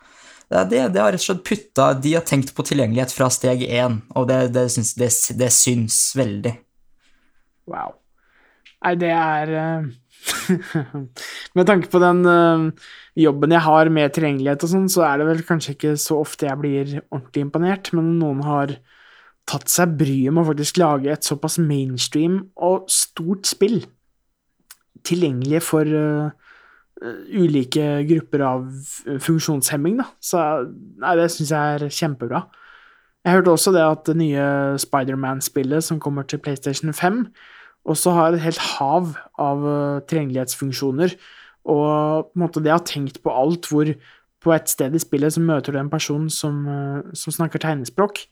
det, 0.49 0.63
det, 0.71 0.81
det 0.95 1.03
har 1.03 1.13
rett 1.13 1.23
og 1.23 1.25
slett 1.25 1.45
putta 1.49 1.87
De 1.97 2.11
har 2.15 2.25
tenkt 2.29 2.51
på 2.55 2.65
tilgjengelighet 2.69 3.13
fra 3.17 3.31
steg 3.33 3.65
én, 3.67 3.99
og 4.15 4.29
det, 4.31 4.41
det, 4.55 4.69
syns, 4.73 4.95
det, 5.01 5.11
det 5.41 5.51
syns 5.53 5.99
veldig. 6.17 6.55
Wow. 7.73 7.99
Nei, 8.85 8.95
det 9.01 9.13
er 9.17 9.53
eh, 9.57 9.87
Med 11.57 11.69
tanke 11.69 11.91
på 11.93 12.01
den 12.03 12.23
uh, 12.27 12.69
jobben 13.19 13.55
jeg 13.55 13.65
har 13.67 13.91
med 13.93 14.15
tilgjengelighet 14.17 14.67
og 14.67 14.73
sånn, 14.73 14.89
så 14.93 15.05
er 15.09 15.21
det 15.21 15.29
vel 15.31 15.43
kanskje 15.47 15.75
ikke 15.77 15.95
så 16.01 16.21
ofte 16.23 16.49
jeg 16.49 16.61
blir 16.61 16.95
ordentlig 17.11 17.47
imponert, 17.47 17.93
men 17.97 18.17
noen 18.21 18.43
har 18.47 18.77
tatt 19.49 19.69
seg 19.69 19.99
bryet 20.01 20.33
med 20.33 20.45
å 20.45 20.49
faktisk 20.53 20.81
lage 20.81 21.13
et 21.13 21.27
såpass 21.27 21.59
mainstream 21.61 22.41
og 22.57 22.89
stort 22.93 23.49
spill 23.49 23.83
tilgjengelig 25.05 25.61
for 25.67 25.85
uh, 25.85 26.33
ulike 27.29 28.05
grupper 28.09 28.45
av 28.47 28.69
funksjonshemming, 29.21 29.99
da. 30.01 30.09
Så 30.23 30.41
nei, 31.03 31.17
det 31.21 31.31
syns 31.35 31.53
jeg 31.53 31.79
er 31.79 31.93
kjempebra. 31.93 32.45
Jeg 33.25 33.39
hørte 33.39 33.53
også 33.55 33.73
det 33.73 33.85
at 33.85 34.05
det 34.09 34.17
nye 34.21 34.47
Spiderman-spillet 34.81 35.85
som 35.85 36.01
kommer 36.01 36.27
til 36.29 36.41
PlayStation 36.45 36.93
5, 36.93 37.23
også 37.85 38.15
har 38.17 38.29
jeg 38.29 38.39
et 38.39 38.47
helt 38.49 38.63
hav 38.75 39.15
av 39.41 39.65
uh, 39.65 40.03
tilgjengelighetsfunksjoner. 40.09 41.17
Og 41.65 42.29
på 42.29 42.37
en 42.37 42.45
måte 42.45 42.63
det 42.65 42.73
har 42.73 42.85
tenkt 42.87 43.21
på 43.25 43.33
alt 43.33 43.69
hvor 43.71 43.91
på 44.45 44.53
et 44.53 44.69
sted 44.69 44.93
i 44.93 45.01
spillet 45.01 45.33
så 45.33 45.41
møter 45.41 45.73
du 45.73 45.81
en 45.81 45.93
person 45.93 46.29
som, 46.33 46.65
uh, 46.69 47.15
som 47.17 47.35
snakker 47.35 47.63
tegnespråk, 47.63 48.25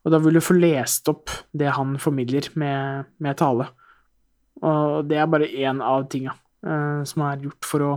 og 0.00 0.14
da 0.14 0.20
vil 0.22 0.38
du 0.38 0.42
få 0.42 0.56
lest 0.56 1.10
opp 1.12 1.32
det 1.52 1.74
han 1.76 1.98
formidler 2.00 2.48
med, 2.58 3.10
med 3.20 3.36
tale. 3.38 3.68
Og 4.64 5.08
det 5.08 5.18
er 5.20 5.28
bare 5.30 5.50
én 5.50 5.82
av 5.84 6.06
tinga 6.12 6.32
uh, 6.66 7.02
som 7.08 7.26
er 7.26 7.44
gjort 7.44 7.68
for 7.68 7.86
å 7.86 7.92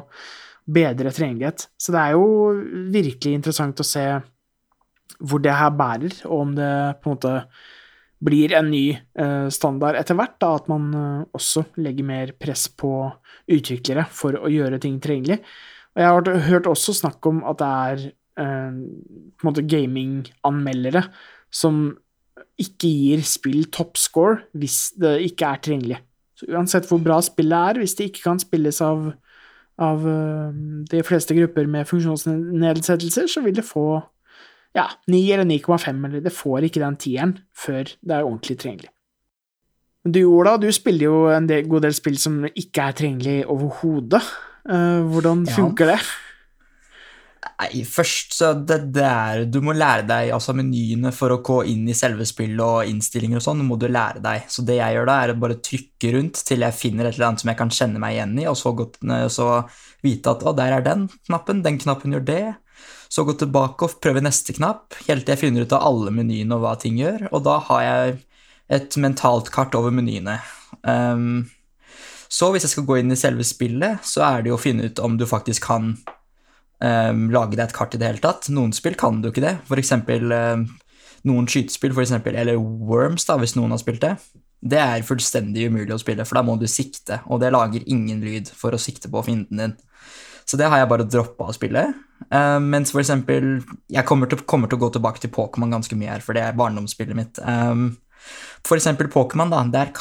bedre 0.64 1.12
tilgjengelighet. 1.12 1.68
Så 1.80 1.94
det 1.96 2.02
er 2.02 2.16
jo 2.16 2.28
virkelig 2.94 3.38
interessant 3.38 3.82
å 3.84 3.88
se 3.88 4.06
hvor 5.24 5.42
det 5.44 5.56
her 5.56 5.72
bærer, 5.76 6.16
og 6.28 6.46
om 6.48 6.54
det 6.58 6.74
på 7.02 7.10
en 7.10 7.18
måte 7.18 7.34
blir 8.24 8.54
en 8.56 8.70
ny 8.72 8.86
eh, 8.94 9.48
standard 9.54 9.98
etter 10.00 10.18
hvert, 10.18 10.38
da, 10.42 10.54
at 10.60 10.70
man 10.72 10.90
eh, 10.98 11.24
også 11.36 11.66
legger 11.84 12.08
mer 12.08 12.34
press 12.40 12.68
på 12.70 12.94
utviklere 13.52 14.06
for 14.14 14.38
å 14.40 14.52
gjøre 14.52 14.80
ting 14.84 15.00
tilgjengelig. 15.04 15.42
Og 15.94 16.02
jeg 16.02 16.10
har 16.10 16.46
hørt- 16.48 16.70
også 16.72 16.96
snakk 16.98 17.26
om 17.30 17.44
at 17.50 17.60
det 17.60 17.72
er 17.72 18.06
eh, 18.44 18.72
på 19.38 19.44
en 19.44 19.50
måte 19.50 19.66
gaminganmeldere 19.70 21.06
som 21.54 21.86
ikke 22.60 22.90
gir 22.90 23.22
spill 23.26 23.66
toppscore 23.74 24.44
hvis 24.58 24.94
det 25.02 25.18
ikke 25.30 25.50
er 25.50 25.62
tilgjengelig. 25.64 26.00
Så 26.40 26.50
uansett 26.54 26.88
hvor 26.90 27.02
bra 27.04 27.20
spillet 27.22 27.74
er, 27.74 27.82
hvis 27.82 27.96
det 27.98 28.10
ikke 28.10 28.26
kan 28.30 28.42
spilles 28.42 28.80
av, 28.82 29.12
av 29.82 30.08
eh, 30.10 30.64
de 30.90 31.04
fleste 31.06 31.36
grupper 31.38 31.70
med 31.70 31.90
funksjonsnedsettelser, 31.90 33.30
så 33.30 33.44
vil 33.46 33.58
det 33.58 33.68
få 33.68 34.02
ja, 34.74 34.88
9 35.08 35.22
eller 35.36 35.46
9,5, 35.46 36.06
eller 36.08 36.24
det 36.26 36.34
får 36.34 36.68
ikke 36.70 36.82
den 36.84 36.98
tieren 37.02 37.38
før 37.54 37.84
det 37.86 38.16
er 38.18 38.26
ordentlig 38.26 38.58
tilgjengelig. 38.58 38.90
Du, 40.04 40.20
Ola, 40.28 40.58
du 40.60 40.68
spiller 40.76 41.08
jo 41.08 41.20
en 41.32 41.46
del, 41.48 41.64
god 41.72 41.86
del 41.86 41.94
spill 41.96 42.18
som 42.20 42.42
ikke 42.50 42.90
er 42.90 42.98
tilgjengelig 42.98 43.46
overhodet. 43.48 44.24
Uh, 44.68 45.04
hvordan 45.12 45.46
Ja. 45.48 45.56
funker 45.56 45.94
det? 45.94 46.00
Nei, 47.44 47.84
først 47.88 48.34
så 48.36 48.50
det, 48.56 48.78
det 48.96 49.04
er 49.04 49.46
Du 49.52 49.60
må 49.64 49.74
lære 49.76 50.06
deg 50.08 50.32
altså 50.36 50.54
menyene 50.56 51.12
for 51.16 51.32
å 51.36 51.42
gå 51.44 51.58
inn 51.72 51.86
i 51.92 51.96
selve 51.96 52.26
spillet 52.28 52.64
og 52.64 52.88
innstillinger 52.88 53.40
og 53.40 53.46
sånn, 53.46 53.64
må 53.68 53.78
du 53.80 53.88
lære 53.92 54.24
deg. 54.24 54.48
Så 54.52 54.66
det 54.68 54.78
jeg 54.80 54.96
gjør 54.98 55.08
da, 55.08 55.18
er 55.24 55.34
å 55.34 55.40
bare 55.40 55.60
trykke 55.60 56.14
rundt 56.18 56.40
til 56.48 56.64
jeg 56.66 56.80
finner 56.80 57.08
et 57.08 57.16
eller 57.18 57.30
annet 57.30 57.44
som 57.44 57.52
jeg 57.52 57.60
kan 57.60 57.74
kjenne 57.76 58.02
meg 58.04 58.16
igjen 58.18 58.36
i, 58.40 58.48
og 58.52 58.58
så, 58.60 58.74
godt, 58.76 59.00
så 59.32 59.48
vite 60.04 60.34
at 60.34 60.44
å, 60.44 60.56
der 60.56 60.78
er 60.80 60.86
den 60.88 61.08
knappen, 61.28 61.64
den 61.64 61.80
knappen 61.84 62.16
gjør 62.16 62.26
det. 62.28 62.44
Så 63.14 63.26
gå 63.28 63.36
tilbake 63.38 63.86
og 63.86 64.00
prøve 64.02 64.24
neste 64.26 64.56
knapp, 64.58 64.96
helt 65.06 65.28
til 65.28 65.36
jeg 65.36 65.44
finner 65.44 65.68
ut 65.68 65.76
av 65.78 65.86
alle 65.86 66.14
menyene 66.16 66.56
og 66.58 66.64
hva 66.64 66.74
ting 66.82 66.98
gjør, 66.98 67.28
og 67.30 67.44
da 67.46 67.60
har 67.68 67.84
jeg 67.86 68.16
et 68.74 68.98
mentalt 68.98 69.52
kart 69.54 69.76
over 69.78 69.94
menyene. 69.94 70.40
Um, 70.82 71.44
så 72.34 72.50
hvis 72.50 72.66
jeg 72.66 72.74
skal 72.74 72.88
gå 72.90 72.98
inn 72.98 73.14
i 73.14 73.20
selve 73.20 73.46
spillet, 73.46 74.02
så 74.08 74.24
er 74.26 74.42
det 74.42 74.50
jo 74.50 74.58
å 74.58 74.62
finne 74.62 74.90
ut 74.90 75.02
om 75.04 75.20
du 75.20 75.28
faktisk 75.30 75.68
kan 75.68 75.92
um, 75.94 77.28
lage 77.34 77.54
deg 77.54 77.68
et 77.68 77.76
kart 77.78 77.94
i 77.94 78.02
det 78.02 78.10
hele 78.10 78.24
tatt. 78.24 78.50
Noen 78.50 78.74
spill 78.74 78.98
kan 78.98 79.22
du 79.22 79.30
ikke 79.30 79.46
det. 79.46 79.60
Eksempel 79.78 80.34
um, 80.34 80.66
noen 81.30 81.48
skytespill, 81.48 81.94
for 81.94 82.04
eksempel, 82.04 82.36
eller 82.40 82.58
Worms, 82.58 83.28
da, 83.30 83.38
hvis 83.40 83.56
noen 83.60 83.76
har 83.76 83.82
spilt 83.82 84.02
det. 84.04 84.16
Det 84.64 84.80
er 84.80 85.06
fullstendig 85.06 85.68
umulig 85.70 85.94
å 85.96 86.02
spille, 86.02 86.26
for 86.28 86.40
da 86.40 86.46
må 86.48 86.56
du 86.60 86.66
sikte, 86.72 87.22
og 87.28 87.42
det 87.44 87.52
lager 87.54 87.84
ingen 87.92 88.24
lyd 88.24 88.52
for 88.56 88.76
å 88.76 88.82
sikte 88.82 89.12
på 89.12 89.24
fienden 89.28 89.60
din. 89.60 89.76
Så 90.46 90.60
det 90.60 90.70
har 90.70 90.82
jeg 90.82 90.92
bare 90.92 91.08
droppa 91.08 91.50
å 91.50 91.56
spille. 91.56 91.86
Uh, 92.32 92.60
mens 92.64 92.94
for 92.94 93.02
eksempel 93.02 93.58
Jeg 93.92 94.06
kommer 94.08 94.30
til, 94.32 94.40
kommer 94.48 94.70
til, 94.72 94.80
å 94.80 94.86
gå 94.86 94.94
tilbake 94.96 95.20
til 95.20 95.32
Pokémon 95.34 95.74
ganske 95.74 95.98
mye 96.00 96.14
her, 96.14 96.24
for 96.24 96.38
det 96.38 96.46
er 96.46 96.58
barndomsspillet 96.58 97.18
mitt. 97.18 97.42
Um, 97.44 97.92
for 98.64 98.80
eksempel 98.80 99.10
Pokémon. 99.12 99.52
da, 99.52 99.64
der, 99.72 99.94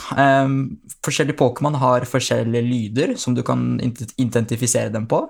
um, 0.45 0.79
Forskjellige 1.03 1.39
Pokémon 1.41 1.79
har 1.83 2.07
forskjellige 2.07 2.69
lyder 2.69 3.15
som 3.19 3.35
du 3.35 3.43
kan 3.43 3.81
identifisere 3.83 4.93
dem 4.95 5.09
på. 5.11 5.25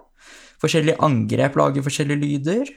Forskjellige 0.62 1.00
angrep 1.02 1.56
lager 1.56 1.82
forskjellige 1.82 2.20
lyder. 2.20 2.72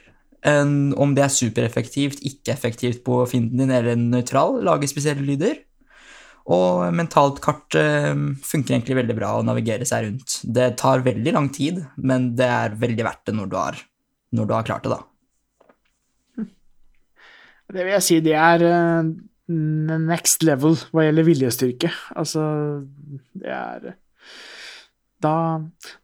Um, 0.46 0.94
om 0.96 1.14
det 1.16 1.24
er 1.24 1.32
supereffektivt, 1.32 2.20
ikke 2.22 2.52
effektivt 2.52 3.02
på 3.04 3.24
fienden 3.26 3.64
din 3.64 3.72
eller 3.74 3.96
nøytral, 3.98 4.60
lager 4.64 4.88
spesielle 4.88 5.24
lyder. 5.26 5.65
Og 6.52 6.94
mentalt 6.94 7.40
kart 7.42 7.74
um, 7.74 8.28
funker 8.46 8.76
egentlig 8.76 9.00
veldig 9.00 9.16
bra 9.18 9.32
å 9.34 9.44
navigere 9.46 9.86
seg 9.88 10.04
rundt. 10.06 10.38
Det 10.44 10.68
tar 10.78 11.02
veldig 11.06 11.32
lang 11.34 11.48
tid, 11.54 11.80
men 11.98 12.34
det 12.38 12.46
er 12.46 12.76
veldig 12.78 13.06
verdt 13.06 13.24
det 13.26 13.34
når 13.34 13.50
du 13.50 13.56
har, 13.58 13.80
når 14.36 14.46
du 14.46 14.54
har 14.54 14.68
klart 14.68 14.86
det, 14.86 14.94
da. 14.94 15.02
Det 17.66 17.82
vil 17.82 17.96
jeg 17.96 18.06
si, 18.06 18.20
det 18.22 18.36
er 18.38 18.62
uh, 18.62 19.08
next 19.50 20.46
level 20.46 20.78
hva 20.94 21.08
gjelder 21.08 21.26
viljestyrke. 21.26 21.90
Altså, 22.14 22.44
det 23.34 23.50
er 23.50 23.96
Da, 25.22 25.34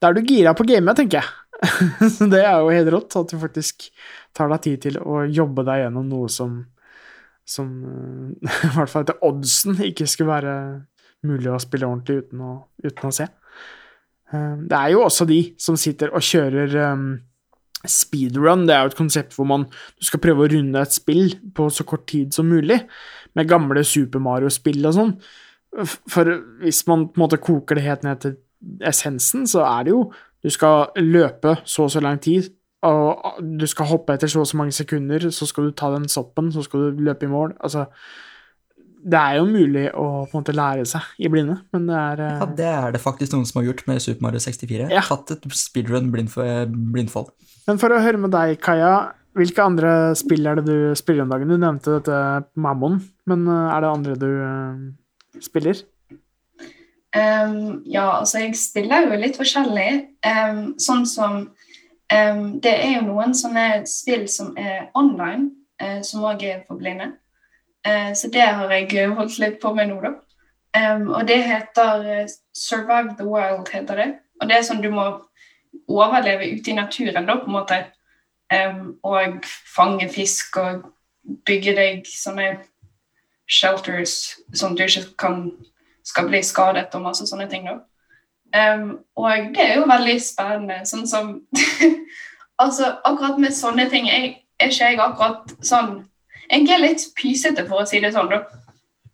da 0.01 0.09
er 0.09 0.17
du 0.17 0.27
gira 0.27 0.57
på 0.59 0.67
gamet, 0.67 0.97
tenker 0.99 1.21
jeg. 1.21 1.39
Det 2.33 2.41
er 2.43 2.57
jo 2.59 2.73
helt 2.73 2.91
rått 2.91 3.15
at 3.21 3.31
du 3.31 3.39
faktisk 3.39 3.85
tar 4.35 4.51
deg 4.51 4.63
tid 4.65 4.81
til 4.89 4.97
å 4.99 5.23
jobbe 5.29 5.63
deg 5.69 5.85
gjennom 5.85 6.09
noe 6.11 6.31
som, 6.33 6.63
som 7.53 7.69
i 8.47 8.73
hvert 8.77 8.91
fall 8.91 9.07
etter 9.07 9.21
oddsen 9.29 9.79
ikke 9.91 10.09
skulle 10.11 10.33
være 10.33 10.57
mulig 11.29 11.53
å 11.53 11.61
spille 11.63 11.87
ordentlig 11.87 12.25
uten 12.25 12.43
å, 12.43 12.55
uten 12.83 13.09
å 13.09 13.15
se. 13.15 13.29
Eh, 14.33 14.57
det 14.69 14.79
er 14.79 14.95
jo 14.95 15.05
også 15.07 15.29
de 15.29 15.43
som 15.61 15.79
sitter 15.79 16.13
og 16.15 16.25
kjører 16.27 16.75
um, 16.95 17.07
speedrun. 17.89 18.67
Det 18.69 18.75
er 18.75 18.85
jo 18.85 18.93
et 18.93 18.99
konsept 18.99 19.37
hvor 19.37 19.49
man 19.49 19.67
du 19.69 20.07
skal 20.07 20.23
prøve 20.23 20.47
å 20.47 20.53
runde 20.53 20.83
et 20.83 20.97
spill 20.97 21.37
på 21.55 21.69
så 21.73 21.87
kort 21.89 22.07
tid 22.11 22.35
som 22.35 22.51
mulig, 22.51 22.81
med 23.39 23.49
gamle 23.49 23.85
Super 23.87 24.23
Mario-spill 24.23 24.83
og 24.89 24.97
sånn. 24.99 25.15
For 26.13 26.29
hvis 26.61 26.83
man 26.91 27.07
på 27.09 27.17
en 27.17 27.25
måte 27.25 27.41
koker 27.41 27.79
det 27.79 27.87
helt 27.87 28.03
ned 28.05 28.25
til 28.25 28.37
essensen, 28.87 29.47
så 29.49 29.65
er 29.65 29.87
det 29.87 29.95
jo 29.95 30.03
du 30.43 30.51
skal 30.51 30.91
løpe 30.99 31.57
så 31.65 31.87
og 31.87 31.95
så 31.95 32.03
lang 32.03 32.19
tid, 32.23 32.51
og 32.83 33.39
du 33.61 33.65
skal 33.71 33.89
hoppe 33.93 34.17
etter 34.17 34.31
så 34.31 34.43
og 34.43 34.51
så 34.51 34.59
mange 34.59 34.75
sekunder, 34.75 35.29
så 35.31 35.47
skal 35.49 35.69
du 35.69 35.75
ta 35.77 35.93
den 35.95 36.09
soppen, 36.11 36.51
så 36.55 36.65
skal 36.67 36.91
du 36.91 37.03
løpe 37.09 37.29
i 37.29 37.31
mål. 37.31 37.55
Altså 37.63 37.87
Det 39.03 39.19
er 39.19 39.39
jo 39.39 39.47
mulig 39.47 39.89
å 39.99 40.07
på 40.31 40.37
en 40.37 40.43
måte 40.43 40.55
lære 40.55 40.85
seg 40.87 41.07
i 41.19 41.31
blinde, 41.31 41.57
men 41.75 41.89
det 41.89 41.97
er 41.99 42.23
Ja, 42.23 42.47
det 42.47 42.69
er 42.71 42.93
det 42.95 43.03
faktisk 43.03 43.35
noen 43.35 43.47
som 43.47 43.61
har 43.61 43.71
gjort 43.71 43.87
med 43.91 44.03
Super 44.03 44.27
Mario 44.27 44.43
64. 44.43 44.91
Ja. 44.91 45.03
Tatt 45.07 45.35
et 45.35 45.47
speedrun 45.59 46.13
blind 46.15 46.31
blindfold. 46.95 47.33
Men 47.67 47.79
for 47.83 47.95
å 47.95 48.03
høre 48.03 48.19
med 48.23 48.35
deg, 48.35 48.59
Kaja, 48.63 49.13
hvilke 49.39 49.65
andre 49.65 49.93
spill 50.19 50.47
er 50.47 50.59
det 50.59 50.67
du 50.67 50.95
spiller 50.99 51.25
om 51.25 51.35
dagen? 51.35 51.51
Du 51.51 51.59
nevnte 51.59 51.99
dette 51.99 52.19
Mammon, 52.55 53.01
men 53.31 53.47
er 53.49 53.83
det 53.83 53.95
andre 53.95 54.19
du 54.19 54.31
spiller? 55.43 55.83
Um, 57.13 57.83
ja, 57.85 58.07
altså 58.19 58.41
jeg 58.41 58.57
spiller 58.57 59.05
jo 59.05 59.19
litt 59.21 59.37
forskjellig. 59.37 59.89
Um, 60.25 60.63
sånn 60.81 61.05
som 61.09 61.43
Det 62.63 62.73
er 62.73 62.97
jo 62.97 63.07
noen 63.07 63.35
sånne 63.35 63.85
spill 63.89 64.27
som 64.29 64.57
er 64.59 64.91
online, 64.99 65.51
uh, 65.83 66.01
som 66.05 66.25
òg 66.29 66.43
er 66.45 66.65
for 66.67 66.81
blinde. 66.81 67.13
Uh, 67.87 68.13
så 68.15 68.29
det 68.33 68.43
har 68.43 68.73
jeg 68.73 69.09
holdt 69.17 69.39
litt 69.41 69.61
på 69.63 69.73
med 69.75 69.89
nå, 69.89 70.01
da. 70.03 70.13
og 71.09 71.27
det 71.29 71.39
heter 71.45 72.05
uh, 72.23 72.35
Survive 72.53 73.17
the 73.19 73.25
Wild, 73.25 73.69
heter 73.73 73.97
det. 73.97 74.09
Og 74.41 74.49
det 74.49 74.59
er 74.59 74.67
sånn 74.67 74.83
du 74.85 74.91
må 74.93 75.07
overleve 75.89 76.51
ute 76.53 76.71
i 76.71 76.77
naturen, 76.77 77.27
da, 77.27 77.39
på 77.41 77.51
en 77.51 77.59
måte. 77.59 77.85
og 79.03 79.47
fange 79.75 80.09
fisk 80.13 80.57
og 80.61 80.83
bygge 81.47 81.73
deg 81.73 82.03
sånne 82.05 82.59
shelters 83.49 84.37
som 84.53 84.77
du 84.77 84.83
ikke 84.85 85.07
kan 85.19 85.47
skal 86.05 86.29
bli 86.29 86.43
skadet 86.43 86.95
og 86.95 87.05
masse 87.05 87.27
sånne 87.29 87.49
ting. 87.51 87.69
Um, 88.53 88.99
og 89.17 89.55
det 89.55 89.65
er 89.65 89.79
jo 89.81 89.89
veldig 89.89 90.19
spennende. 90.21 90.83
Sånn 90.89 91.07
som 91.09 91.35
Altså, 92.63 92.93
akkurat 93.05 93.39
med 93.41 93.55
sånne 93.57 93.89
ting 93.91 94.05
jeg, 94.07 94.35
er 94.61 94.69
ikke 94.71 94.91
jeg 94.91 94.99
akkurat 95.01 95.55
sånn 95.65 96.03
Jeg 96.51 96.69
er 96.69 96.83
litt 96.83 97.07
pysete, 97.17 97.65
for 97.67 97.83
å 97.83 97.87
si 97.89 97.99
det 98.03 98.13
sånn, 98.15 98.29
da. 98.31 98.43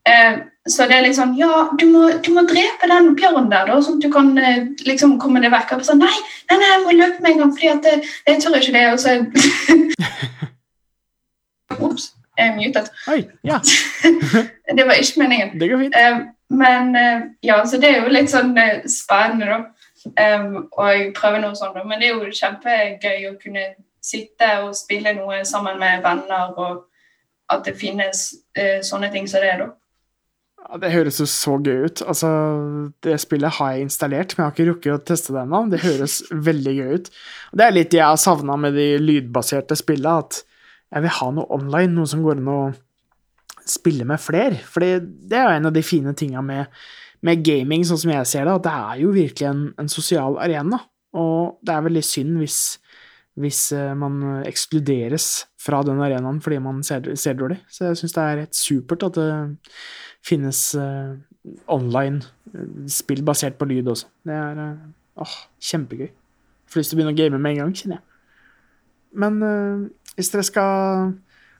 Um, 0.08 0.40
så 0.68 0.86
det 0.88 0.96
er 0.96 1.04
litt 1.06 1.16
sånn 1.16 1.36
Ja, 1.38 1.68
du 1.78 1.84
må, 1.92 2.08
du 2.24 2.30
må 2.34 2.42
drepe 2.48 2.88
den 2.90 3.12
bjørnen 3.18 3.50
der, 3.52 3.68
da, 3.70 3.78
sånn 3.84 3.98
at 4.00 4.04
du 4.04 4.10
kan 4.12 4.32
uh, 4.34 4.66
liksom 4.88 5.16
komme 5.22 5.42
deg 5.44 5.54
vekk. 5.54 5.76
Og 5.78 5.86
sånn, 5.86 6.02
nei, 6.02 6.18
nei, 6.50 6.58
nei, 6.58 6.70
jeg 6.72 6.84
må 6.84 6.96
løpe 6.98 7.24
med 7.24 7.34
en 7.34 7.44
gang, 7.44 7.52
fordi 7.56 7.70
at 7.76 7.88
uh, 7.92 8.14
jeg 8.28 8.42
tør 8.42 8.58
ikke 8.58 8.76
det. 8.76 8.86
Og 8.92 8.98
så 9.04 9.10
Ops, 11.78 12.08
jeg 12.34 12.48
er 12.48 12.56
mutet. 12.56 12.90
Oi, 13.12 13.20
ja. 13.46 13.60
det 14.80 14.88
var 14.88 14.98
ikke 14.98 15.22
meningen. 15.22 15.54
Det 15.60 15.70
går 15.70 15.84
fint. 15.84 15.98
Um, 16.02 16.26
men 16.48 16.96
eh, 16.96 17.20
ja, 17.44 17.66
så 17.66 17.76
det 17.80 17.90
er 17.90 18.02
jo 18.02 18.12
litt 18.12 18.30
sånn 18.32 18.56
eh, 18.58 18.86
spennende, 18.88 19.48
da. 19.50 19.58
Um, 20.08 20.68
og 20.78 21.10
prøver 21.16 21.42
noe 21.42 21.56
sånt, 21.58 21.74
da. 21.76 21.82
Men 21.84 22.00
det 22.00 22.08
er 22.08 22.16
jo 22.16 22.30
kjempegøy 22.32 23.26
å 23.28 23.34
kunne 23.40 23.64
sitte 24.04 24.48
og 24.62 24.76
spille 24.78 25.12
noe 25.16 25.42
sammen 25.48 25.76
med 25.80 26.04
venner, 26.06 26.54
og 26.56 26.86
at 27.52 27.66
det 27.66 27.76
finnes 27.76 28.30
uh, 28.56 28.78
sånne 28.86 29.10
ting 29.12 29.28
som 29.28 29.44
det, 29.44 29.58
da. 29.60 29.68
Ja, 30.58 30.80
det 30.80 30.92
høres 30.94 31.20
jo 31.20 31.28
så 31.30 31.58
gøy 31.60 31.84
ut. 31.86 32.02
Altså, 32.08 32.30
det 33.04 33.18
spillet 33.22 33.58
har 33.58 33.74
jeg 33.74 33.86
installert, 33.88 34.34
men 34.34 34.42
jeg 34.42 34.48
har 34.48 34.56
ikke 34.56 34.70
rukket 34.72 34.94
å 34.94 35.04
teste 35.12 35.34
det 35.36 35.44
ennå. 35.44 35.62
Det 35.70 35.84
høres 35.84 36.18
veldig 36.32 36.74
gøy 36.78 36.96
ut. 36.96 37.12
Og 37.52 37.60
det 37.60 37.66
er 37.66 37.76
litt 37.76 37.92
det 37.92 38.00
jeg 38.00 38.08
har 38.08 38.20
savna 38.20 38.56
med 38.60 38.74
de 38.78 38.88
lydbaserte 39.02 39.76
spillene, 39.78 40.18
at 40.24 40.42
jeg 40.88 41.04
vil 41.04 41.16
ha 41.20 41.30
noe 41.36 41.52
online, 41.54 41.92
noe 41.94 42.08
som 42.08 42.24
går 42.24 42.40
an 42.40 42.52
å 42.52 42.60
spille 43.72 44.06
med 44.08 44.20
flere. 44.22 44.58
For 44.68 44.84
det 44.84 45.36
er 45.36 45.46
jo 45.46 45.56
en 45.56 45.70
av 45.70 45.74
de 45.74 45.84
fine 45.84 46.14
tinga 46.18 46.42
med, 46.44 46.68
med, 47.26 47.44
gaming, 47.46 47.84
sånn 47.86 48.00
som 48.04 48.12
jeg 48.14 48.30
ser 48.30 48.48
det, 48.48 48.56
at 48.58 48.66
det 48.66 48.74
er 48.74 49.02
jo 49.04 49.14
virkelig 49.14 49.48
en, 49.48 49.64
en 49.80 49.90
sosial 49.92 50.38
arena. 50.42 50.80
Og 51.18 51.58
det 51.64 51.74
er 51.74 51.86
veldig 51.86 52.04
synd 52.04 52.36
hvis, 52.40 52.58
hvis 53.40 53.62
uh, 53.76 53.94
man 53.98 54.42
ekskluderes 54.48 55.48
fra 55.58 55.80
den 55.86 56.02
arenaen 56.04 56.42
fordi 56.44 56.60
man 56.62 56.82
ser, 56.86 57.08
ser 57.16 57.38
dårlig. 57.38 57.60
Så 57.72 57.88
jeg 57.88 58.02
syns 58.02 58.16
det 58.16 58.24
er 58.24 58.44
helt 58.44 58.58
supert 58.58 59.06
at 59.08 59.18
det 59.18 59.30
finnes 60.26 60.60
uh, 60.76 61.16
online 61.70 62.20
eh, 62.52 62.88
spill 62.92 63.22
basert 63.24 63.56
på 63.56 63.68
lyd 63.70 63.88
også. 63.88 64.10
Det 64.26 64.34
er 64.34 64.58
uh, 64.60 65.22
åh, 65.24 65.36
kjempegøy. 65.70 66.10
Får 66.68 66.82
lyst 66.82 66.92
til 66.92 66.98
å 66.98 67.00
begynne 67.00 67.14
å 67.14 67.18
game 67.18 67.40
med 67.40 67.54
en 67.54 67.62
gang, 67.62 67.72
kjenner 67.72 68.00
jeg. 68.00 68.04
Men 69.18 69.38
hvis 70.18 70.28
dere 70.34 70.44
skal 70.44 71.14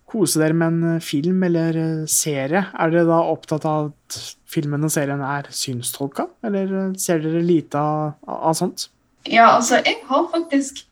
kose 0.08 0.40
dere 0.40 0.56
med 0.56 0.72
en 0.72 0.96
eh, 0.96 1.04
film 1.04 1.42
eller 1.46 1.76
eh, 1.76 2.04
serie, 2.10 2.64
er 2.72 2.92
dere 2.92 3.08
da 3.08 3.20
opptatt 3.28 3.66
av 3.68 3.90
at 3.90 4.18
filmen 4.48 4.86
og 4.86 4.92
serien 4.92 5.22
er 5.24 5.50
synstolka, 5.54 6.28
eller 6.46 6.74
eh, 6.82 6.92
ser 7.00 7.22
dere 7.24 7.44
lite 7.44 7.80
av, 7.80 8.16
av 8.24 8.56
sånt? 8.58 8.88
Ja, 9.28 9.50
altså, 9.56 9.82
jeg 9.84 9.98
har 10.08 10.28
faktisk 10.32 10.84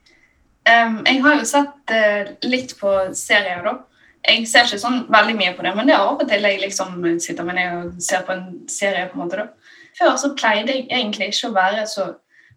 um, 0.68 0.98
Jeg 1.06 1.20
har 1.24 1.36
jo 1.38 1.44
sett 1.48 1.92
uh, 1.94 2.32
litt 2.44 2.74
på 2.80 2.92
serier, 3.16 3.62
da. 3.64 3.78
Jeg 4.26 4.48
ser 4.50 4.66
ikke 4.66 4.82
sånn 4.82 5.04
veldig 5.14 5.36
mye 5.38 5.54
på 5.56 5.64
det, 5.64 5.72
men 5.78 5.88
det 5.88 5.94
er 5.94 6.02
av 6.02 6.18
og 6.18 6.28
til 6.28 6.48
jeg 6.48 6.60
liksom 6.60 6.98
sitter 7.22 7.46
med 7.46 7.56
ned 7.56 7.76
og 7.78 8.02
ser 8.02 8.24
på 8.26 8.34
en 8.34 8.46
serie. 8.68 9.06
på 9.08 9.16
en 9.16 9.22
måte 9.22 9.38
da. 9.38 9.46
Før 9.96 10.16
så 10.20 10.32
pleide 10.36 10.74
jeg 10.74 10.88
egentlig 10.90 11.30
ikke 11.30 11.52
å 11.52 11.56
være 11.56 11.86
så 11.88 12.08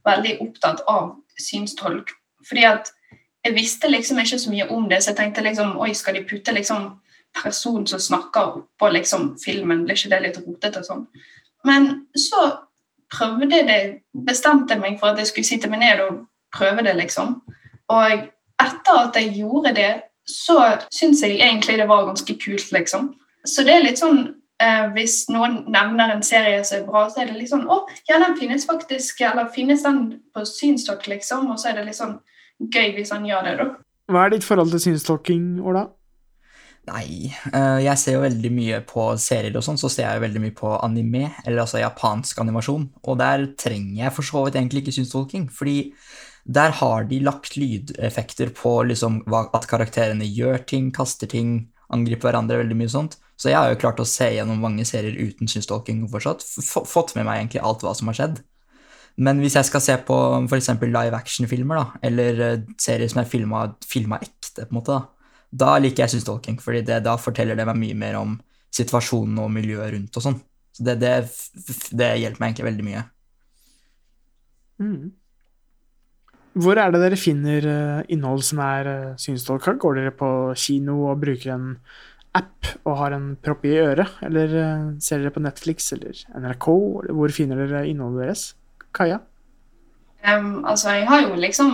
veldig 0.08 0.40
opptatt 0.44 0.82
av 0.90 1.14
synstolk. 1.40 2.12
Fordi 2.50 2.66
at 2.68 2.90
jeg 3.46 3.56
visste 3.56 3.90
liksom 3.90 4.20
ikke 4.20 4.40
så 4.40 4.52
mye 4.52 4.68
om 4.76 4.90
det, 4.90 5.04
så 5.04 5.12
jeg 5.12 5.20
tenkte 5.20 5.44
liksom 5.46 5.78
Oi, 5.80 5.94
skal 5.96 6.18
de 6.18 6.26
putte 6.28 6.54
liksom 6.56 6.90
personen 7.44 7.88
som 7.88 8.00
snakker 8.00 8.64
på 8.80 8.90
liksom 8.90 9.36
filmen? 9.44 9.86
Blir 9.86 9.98
ikke 9.98 10.12
det 10.14 10.24
litt 10.26 10.42
rotete 10.44 10.82
og 10.82 10.88
sånn? 10.88 11.06
Men 11.68 11.90
så 12.18 12.50
prøvde 13.12 13.64
det 13.68 13.80
Bestemte 14.14 14.78
meg 14.80 15.00
for 15.00 15.14
at 15.14 15.22
jeg 15.22 15.32
skulle 15.32 15.48
sitte 15.48 15.70
meg 15.72 15.84
ned 15.84 16.02
og 16.04 16.26
prøve 16.54 16.84
det, 16.84 16.96
liksom. 16.98 17.40
Og 17.94 18.26
etter 18.60 18.98
at 19.00 19.16
jeg 19.16 19.38
gjorde 19.38 19.72
det, 19.78 19.92
så 20.28 20.58
syns 20.94 21.22
jeg 21.24 21.40
egentlig 21.40 21.78
det 21.80 21.88
var 21.90 22.08
ganske 22.10 22.36
kult, 22.42 22.72
liksom. 22.76 23.14
Så 23.46 23.64
det 23.64 23.76
er 23.78 23.86
litt 23.86 24.02
sånn 24.02 24.20
eh, 24.62 24.90
Hvis 24.94 25.30
noen 25.32 25.62
nevner 25.72 26.12
en 26.12 26.26
serie 26.26 26.60
som 26.68 26.82
er 26.82 26.88
bra, 26.90 27.06
så 27.10 27.24
er 27.24 27.30
det 27.30 27.38
litt 27.40 27.54
sånn 27.54 27.70
Å, 27.72 27.80
ja, 28.10 28.20
den 28.20 28.36
finnes 28.38 28.68
faktisk, 28.68 29.22
eller 29.24 29.48
finnes 29.54 29.86
den 29.86 30.02
på 30.36 30.44
synstokk, 30.46 31.08
liksom? 31.08 31.48
Og 31.54 31.62
så 31.62 31.72
er 31.72 31.80
det 31.80 31.88
litt 31.88 32.02
sånn 32.02 32.18
gøy 32.60 32.98
hvis 32.98 33.14
han 33.16 33.26
gjør 33.28 33.48
det, 33.48 33.56
da. 33.62 33.70
Hva 34.10 34.26
er 34.26 34.34
ditt 34.34 34.46
forhold 34.48 34.74
til 34.74 34.82
synstolking, 34.88 35.60
Ola? 35.62 35.86
Nei, 36.90 37.30
eh, 37.54 37.80
jeg 37.86 38.02
ser 38.02 38.16
jo 38.16 38.24
veldig 38.24 38.50
mye 38.56 38.80
på 38.88 39.04
serier 39.22 39.54
og 39.60 39.66
sånn, 39.66 39.78
så 39.78 39.92
ser 39.92 40.08
jeg 40.08 40.18
jo 40.18 40.24
veldig 40.24 40.42
mye 40.42 40.56
på 40.58 40.72
anime, 40.80 41.28
eller 41.44 41.64
altså 41.66 41.82
japansk 41.82 42.40
animasjon, 42.42 42.88
og 43.04 43.20
der 43.20 43.46
trenger 43.60 44.06
jeg 44.06 44.16
for 44.16 44.26
så 44.26 44.46
vidt 44.46 44.58
egentlig 44.58 44.84
ikke 44.84 44.96
synstolking, 44.98 45.46
fordi 45.54 45.92
der 46.50 46.74
har 46.80 47.06
de 47.06 47.20
lagt 47.22 47.60
lydeffekter 47.60 48.50
på 48.58 48.72
liksom 48.90 49.22
at 49.30 49.68
karakterene 49.70 50.26
gjør 50.26 50.64
ting, 50.66 50.90
kaster 50.96 51.30
ting, 51.30 51.68
angriper 51.94 52.30
hverandre, 52.30 52.62
veldig 52.64 52.78
mye 52.80 52.90
sånt. 52.90 53.20
Så 53.40 53.52
jeg 53.52 53.60
har 53.60 53.70
jo 53.72 53.80
klart 53.82 54.02
å 54.02 54.08
se 54.08 54.28
gjennom 54.34 54.62
mange 54.64 54.86
serier 54.88 55.16
uten 55.16 55.50
synstolking 55.52 56.02
fortsatt, 56.12 56.42
f 56.42 56.90
fått 56.90 57.14
med 57.16 57.28
meg 57.28 57.44
egentlig 57.44 57.62
alt 57.64 57.86
hva 57.86 57.94
som 57.96 58.10
har 58.10 58.18
skjedd. 58.18 58.42
Men 59.18 59.42
hvis 59.44 59.58
jeg 59.58 59.68
skal 59.68 59.84
se 59.84 59.96
på 60.08 60.18
f.eks. 60.46 60.70
live 60.82 61.18
action-filmer, 61.18 61.80
da, 61.80 62.02
eller 62.10 62.44
eh, 62.46 62.68
serier 62.80 63.10
som 63.12 63.24
er 63.24 63.32
filma 63.32 64.20
ekte, 64.22 64.66
på 64.66 64.70
en 64.70 64.78
måte, 64.78 64.96
da, 64.96 65.20
da 65.52 65.78
liker 65.82 66.06
jeg 66.06 66.18
synstolking, 66.18 66.60
fordi 66.62 66.84
da 67.04 67.16
forteller 67.20 67.58
det 67.58 67.66
meg 67.68 67.80
mye 67.82 67.98
mer 67.98 68.20
om 68.20 68.38
situasjonen 68.76 69.40
og 69.42 69.52
miljøet 69.54 69.96
rundt 69.96 70.20
og 70.20 70.26
sånn. 70.26 70.38
Så 70.76 70.86
det, 70.86 71.00
det, 71.02 71.14
det, 71.98 72.12
hjelper 72.22 72.44
meg 72.44 72.52
egentlig 72.52 72.68
veldig 72.70 72.86
mye. 72.88 73.02
Mm. 74.80 75.10
Hvor 76.60 76.80
er 76.82 76.94
det 76.94 77.02
dere 77.02 77.20
finner 77.20 77.66
uh, 77.68 78.06
innhold 78.12 78.46
som 78.46 78.62
er 78.64 78.88
uh, 78.90 79.18
synstolka? 79.20 79.76
Går 79.82 80.00
dere 80.00 80.14
på 80.16 80.30
kino 80.60 81.02
og 81.10 81.20
bruker 81.24 81.54
en 81.56 81.68
app 82.38 82.70
og 82.86 82.96
har 83.02 83.18
en 83.18 83.34
propp 83.42 83.66
i 83.68 83.76
øret? 83.82 84.22
Eller 84.26 84.54
ser 85.02 85.20
dere 85.24 85.34
på 85.36 85.44
Netflix 85.44 85.92
eller 85.98 86.24
NRK? 86.38 86.70
Hvor 87.18 87.36
finner 87.36 87.66
dere 87.66 87.88
innholdet 87.90 88.28
deres? 88.28 88.46
Kaja? 88.96 89.20
Um, 90.24 90.66
altså, 90.66 90.90
jeg 90.90 91.08
har 91.08 91.22
jo 91.22 91.36
liksom 91.36 91.70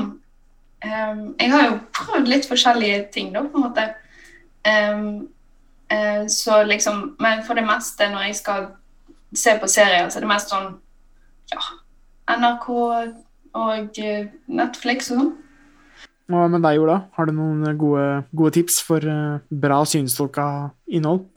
um, 0.86 1.36
Jeg 1.40 1.52
har 1.52 1.64
jo 1.66 1.78
prøvd 1.98 2.28
litt 2.30 2.46
forskjellige 2.46 3.08
ting, 3.14 3.32
da, 3.34 3.42
på 3.42 3.58
en 3.58 3.66
måte. 3.66 3.88
Um, 4.66 5.08
uh, 5.94 6.28
så 6.30 6.64
liksom 6.64 7.16
Men 7.20 7.44
for 7.48 7.58
det 7.58 7.66
meste, 7.66 8.10
når 8.10 8.28
jeg 8.30 8.36
skal 8.36 8.68
se 9.34 9.58
på 9.62 9.68
serier, 9.68 10.10
så 10.10 10.20
er 10.20 10.26
det 10.26 10.32
mest 10.32 10.54
sånn 10.54 10.76
ja, 11.52 11.64
NRK 12.38 12.70
og 13.56 13.98
uh, 14.00 14.22
Netflix 14.48 15.12
og 15.12 15.20
sånn. 15.20 15.34
Hva 16.32 16.48
med 16.50 16.64
deg, 16.66 16.80
Ola? 16.82 17.04
Har 17.14 17.28
du 17.30 17.36
noen 17.38 17.78
gode, 17.78 18.24
gode 18.34 18.56
tips 18.58 18.80
for 18.86 19.04
uh, 19.06 19.42
bra 19.50 19.84
synstolka 19.86 20.48
innhold? 20.90 21.28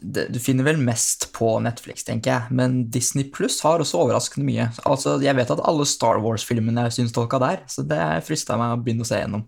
Det, 0.00 0.26
du 0.34 0.38
finner 0.42 0.66
vel 0.66 0.78
mest 0.82 1.30
på 1.36 1.56
Netflix, 1.64 2.04
tenker 2.06 2.32
jeg, 2.32 2.56
men 2.58 2.84
Disney 2.92 3.26
Pluss 3.32 3.60
har 3.64 3.82
også 3.82 4.02
overraskende 4.04 4.46
mye. 4.48 4.68
Altså, 4.88 5.16
Jeg 5.22 5.36
vet 5.38 5.52
at 5.52 5.62
alle 5.64 5.86
Star 5.88 6.20
Wars-filmene 6.24 6.86
er 6.86 6.94
synstolka 6.94 7.40
der, 7.42 7.62
så 7.70 7.84
det 7.86 8.00
frista 8.26 8.58
meg 8.60 8.76
å 8.76 8.80
begynne 8.82 9.06
å 9.06 9.08
se 9.08 9.20
gjennom. 9.22 9.46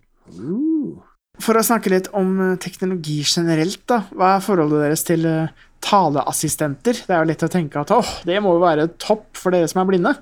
For 1.39 1.55
å 1.55 1.63
snakke 1.63 1.91
litt 1.93 2.09
om 2.17 2.33
eh, 2.43 2.55
teknologi 2.61 3.21
generelt, 3.23 3.81
da. 3.87 4.03
Hva 4.11 4.35
er 4.35 4.43
forholdet 4.43 4.83
deres 4.83 5.05
til 5.07 5.27
uh, 5.29 5.67
taleassistenter? 5.85 7.05
Det 7.07 7.15
er 7.15 7.21
jo 7.21 7.29
lett 7.29 7.45
å 7.47 7.51
tenke 7.51 7.79
at 7.79 7.93
åh, 7.95 8.15
det 8.27 8.41
må 8.43 8.57
jo 8.57 8.65
være 8.65 8.89
topp 8.99 9.29
for 9.39 9.55
dere 9.55 9.69
som 9.71 9.83
er 9.83 9.87
blinde. 9.87 10.15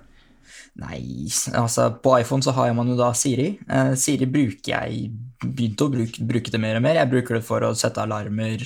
Nei, 0.78 1.26
altså 1.58 1.88
på 2.04 2.14
iPhone 2.20 2.46
så 2.46 2.54
har 2.54 2.70
man 2.78 2.92
jo 2.92 2.98
da 3.00 3.10
Siri. 3.18 3.56
Uh, 3.66 3.96
Siri 3.98 4.30
bruker 4.30 4.76
jeg 4.76 5.08
begynte 5.42 5.88
å 5.88 5.94
bruke, 5.94 6.28
bruke, 6.30 6.54
det 6.54 6.62
mer 6.62 6.78
og 6.78 6.86
mer. 6.86 7.00
Jeg 7.02 7.12
bruker 7.14 7.40
det 7.40 7.46
for 7.48 7.66
å 7.66 7.74
sette 7.78 8.04
alarmer, 8.04 8.62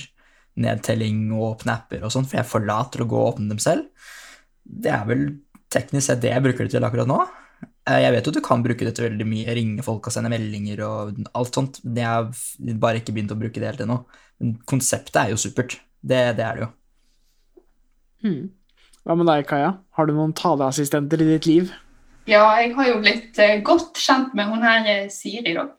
nedtelling 0.60 1.30
og 1.32 1.46
åpne 1.52 1.76
apper 1.78 2.02
og 2.04 2.12
sånn, 2.12 2.26
for 2.28 2.38
jeg 2.38 2.44
er 2.44 2.50
for 2.50 2.66
lat 2.66 2.92
til 2.92 3.04
å 3.04 3.08
gå 3.08 3.20
og 3.20 3.34
åpne 3.34 3.54
dem 3.54 3.62
selv. 3.62 4.10
Det 4.62 4.92
er 4.92 5.06
vel 5.08 5.24
teknisk 5.72 6.06
sett 6.10 6.20
det 6.22 6.34
jeg 6.34 6.44
bruker 6.44 6.66
det 6.66 6.74
til 6.74 6.86
akkurat 6.86 7.08
nå. 7.08 7.20
Eh, 7.88 7.98
jeg 8.04 8.14
vet 8.14 8.26
jo 8.26 8.32
at 8.32 8.38
du 8.38 8.44
kan 8.44 8.62
bruke 8.62 8.86
det 8.86 8.94
til 8.96 9.08
veldig 9.08 9.26
mye, 9.26 9.54
ringe 9.58 9.86
folk 9.86 10.06
og 10.06 10.14
sende 10.14 10.30
meldinger 10.32 10.84
og 10.86 11.22
alt 11.38 11.58
sånt. 11.58 11.80
Jeg 11.82 12.06
har 12.06 12.30
bare 12.82 13.02
ikke 13.02 13.14
begynt 13.16 13.34
å 13.34 13.38
bruke 13.38 13.58
det 13.58 13.72
helt 13.72 13.84
ennå. 13.86 14.02
Men 14.42 14.56
konseptet 14.70 15.18
er 15.18 15.32
jo 15.32 15.40
supert. 15.40 15.78
Det, 16.02 16.20
det 16.38 16.46
er 16.46 16.58
det 16.58 16.66
jo. 16.66 16.72
Hmm. 18.22 18.42
Hva 19.02 19.16
med 19.18 19.26
deg, 19.26 19.46
Kaja? 19.50 19.72
Har 19.98 20.06
du 20.06 20.14
noen 20.14 20.34
taleassistenter 20.38 21.22
i 21.22 21.30
ditt 21.32 21.48
liv? 21.50 21.72
Ja, 22.30 22.44
jeg 22.62 22.70
har 22.76 22.86
jo 22.86 23.00
blitt 23.02 23.38
uh, 23.42 23.56
godt 23.66 23.98
kjent 23.98 24.34
med 24.38 24.46
hun 24.46 24.62
her 24.62 24.86
eh, 24.86 25.08
Siri, 25.10 25.56
da. 25.58 25.70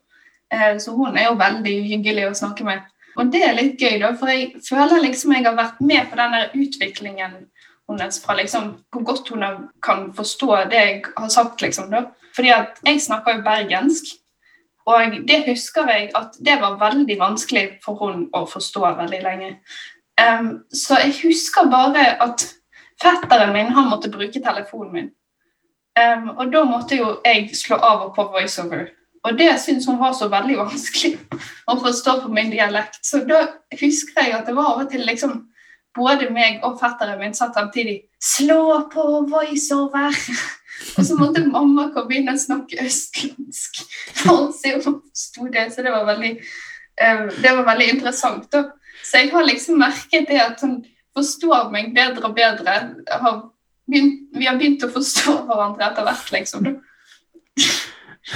Så 0.77 0.91
hun 0.93 1.15
er 1.17 1.31
jo 1.31 1.38
veldig 1.39 1.71
hyggelig 1.88 2.27
å 2.27 2.33
snakke 2.38 2.62
med. 2.67 2.83
Og 3.19 3.30
det 3.34 3.43
er 3.45 3.58
litt 3.58 3.82
gøy, 3.82 3.99
da, 4.02 4.13
for 4.17 4.32
jeg 4.32 4.63
føler 4.65 5.04
liksom 5.04 5.36
jeg 5.36 5.45
har 5.45 5.58
vært 5.58 5.82
med 5.86 6.10
på 6.10 6.17
den 6.17 6.38
utviklingen 6.63 7.36
hennes 7.91 8.19
fra 8.23 8.36
liksom 8.39 8.71
hvor 8.93 9.04
godt 9.06 9.30
hun 9.30 9.43
kan 9.84 10.08
forstå 10.15 10.49
det 10.71 10.82
jeg 10.82 11.02
har 11.17 11.30
sagt, 11.30 11.62
liksom. 11.62 11.91
da. 11.91 12.06
Fordi 12.36 12.49
at 12.49 12.80
jeg 12.86 13.02
snakker 13.02 13.38
jo 13.38 13.45
bergensk, 13.45 14.15
og 14.86 15.17
det 15.28 15.43
husker 15.47 15.88
jeg 15.91 16.10
at 16.15 16.38
det 16.45 16.58
var 16.62 16.80
veldig 16.80 17.17
vanskelig 17.19 17.67
for 17.86 17.99
hun 18.02 18.26
å 18.36 18.45
forstå 18.49 18.82
veldig 18.97 19.21
lenge. 19.23 19.52
Um, 20.19 20.63
så 20.73 20.99
jeg 21.02 21.15
husker 21.23 21.69
bare 21.71 22.17
at 22.23 22.45
fetteren 23.02 23.54
min 23.54 23.71
han 23.73 23.89
måtte 23.89 24.12
bruke 24.12 24.41
telefonen 24.43 24.93
min. 24.93 25.12
Um, 25.93 26.30
og 26.38 26.52
da 26.54 26.63
måtte 26.65 26.97
jo 26.97 27.19
jeg 27.26 27.54
slå 27.56 27.78
av 27.78 28.08
og 28.08 28.15
på 28.15 28.28
voiceover. 28.34 28.89
Og 29.23 29.38
det 29.39 29.53
syntes 29.62 29.88
hun 29.88 29.99
var 30.01 30.13
så 30.17 30.27
veldig 30.31 30.57
vanskelig 30.59 31.15
å 31.71 31.77
forstå 31.79 32.17
på 32.25 32.31
min 32.33 32.51
dialekt. 32.51 32.99
Så 33.05 33.23
da 33.27 33.45
husker 33.79 34.25
jeg 34.25 34.36
at 34.38 34.49
det 34.49 34.55
var 34.57 34.73
av 34.73 34.83
og 34.83 34.91
til 34.91 35.05
liksom 35.07 35.39
både 35.95 36.29
meg 36.33 36.63
og 36.65 36.79
fetteren 36.81 37.21
min 37.21 37.36
satt 37.38 37.55
samtidig 37.57 38.03
Slå 38.23 38.88
på 38.91 39.03
voiceover! 39.27 40.15
og 40.97 41.05
så 41.05 41.15
måtte 41.19 41.43
mamma 41.43 41.89
komme 41.91 42.15
inn 42.15 42.31
og 42.31 42.39
snakke 42.39 42.79
østlandsk 42.86 43.81
for 44.21 44.45
å 44.45 44.53
se 44.55 44.71
om 44.77 44.86
hun 44.86 44.95
forsto 45.01 45.49
det. 45.51 45.65
Så 45.73 45.83
det 45.83 45.91
var 45.91 46.07
veldig, 46.07 46.31
uh, 47.03 47.25
det 47.36 47.51
var 47.51 47.67
veldig 47.67 47.89
interessant. 47.97 48.47
Da. 48.55 48.63
Så 49.03 49.25
jeg 49.25 49.33
har 49.33 49.43
liksom 49.43 49.83
merket 49.83 50.29
det 50.31 50.39
at 50.39 50.63
hun 50.63 50.79
forstår 51.17 51.67
meg 51.75 51.91
bedre 51.95 52.29
og 52.29 52.38
bedre. 52.38 52.77
Har 53.12 53.41
begynt, 53.91 54.23
vi 54.39 54.47
har 54.47 54.55
begynt 54.59 54.88
å 54.88 54.91
forstå 54.95 55.36
hverandre 55.49 55.89
etter 55.89 56.07
hvert, 56.07 56.31
liksom. 56.38 56.71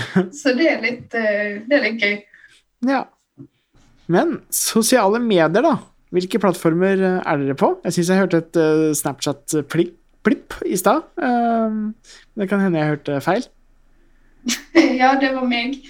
Så 0.39 0.53
det 0.57 0.71
er, 0.71 0.81
litt, 0.83 1.13
eh, 1.17 1.59
det 1.67 1.77
er 1.77 1.85
litt 1.85 2.03
gøy. 2.03 2.17
Ja. 2.87 3.03
Men 4.07 4.39
sosiale 4.53 5.19
medier, 5.23 5.63
da? 5.63 5.77
Hvilke 6.15 6.39
plattformer 6.39 6.95
eh, 6.95 7.19
er 7.19 7.41
dere 7.41 7.57
på? 7.59 7.73
Jeg 7.85 7.97
syns 7.97 8.11
jeg 8.13 8.21
hørte 8.23 8.41
et 8.43 8.59
uh, 8.61 8.89
Snapchat-plipp 8.95 10.59
i 10.67 10.79
stad. 10.79 11.07
Uh, 11.19 11.91
det 12.39 12.49
kan 12.49 12.63
hende 12.63 12.79
jeg 12.79 12.93
hørte 12.95 13.21
feil. 13.25 13.47
ja, 15.01 15.15
det 15.19 15.33
var 15.35 15.47
meg. 15.49 15.81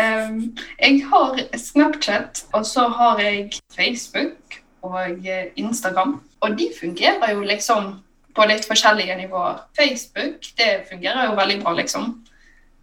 Um, 0.00 0.54
jeg 0.80 1.02
har 1.10 1.42
Snapchat, 1.60 2.46
og 2.56 2.64
så 2.64 2.86
har 2.88 3.20
jeg 3.20 3.50
Facebook 3.74 4.60
og 4.80 5.26
Instagram. 5.60 6.22
Og 6.40 6.56
de 6.56 6.70
fungerer 6.80 7.34
jo 7.34 7.44
liksom 7.44 7.98
på 8.36 8.46
litt 8.48 8.64
forskjellige 8.64 9.16
nivåer. 9.18 9.60
Facebook 9.76 10.46
det 10.56 10.86
fungerer 10.88 11.28
jo 11.28 11.36
veldig 11.36 11.58
bra, 11.64 11.74
liksom. 11.76 12.14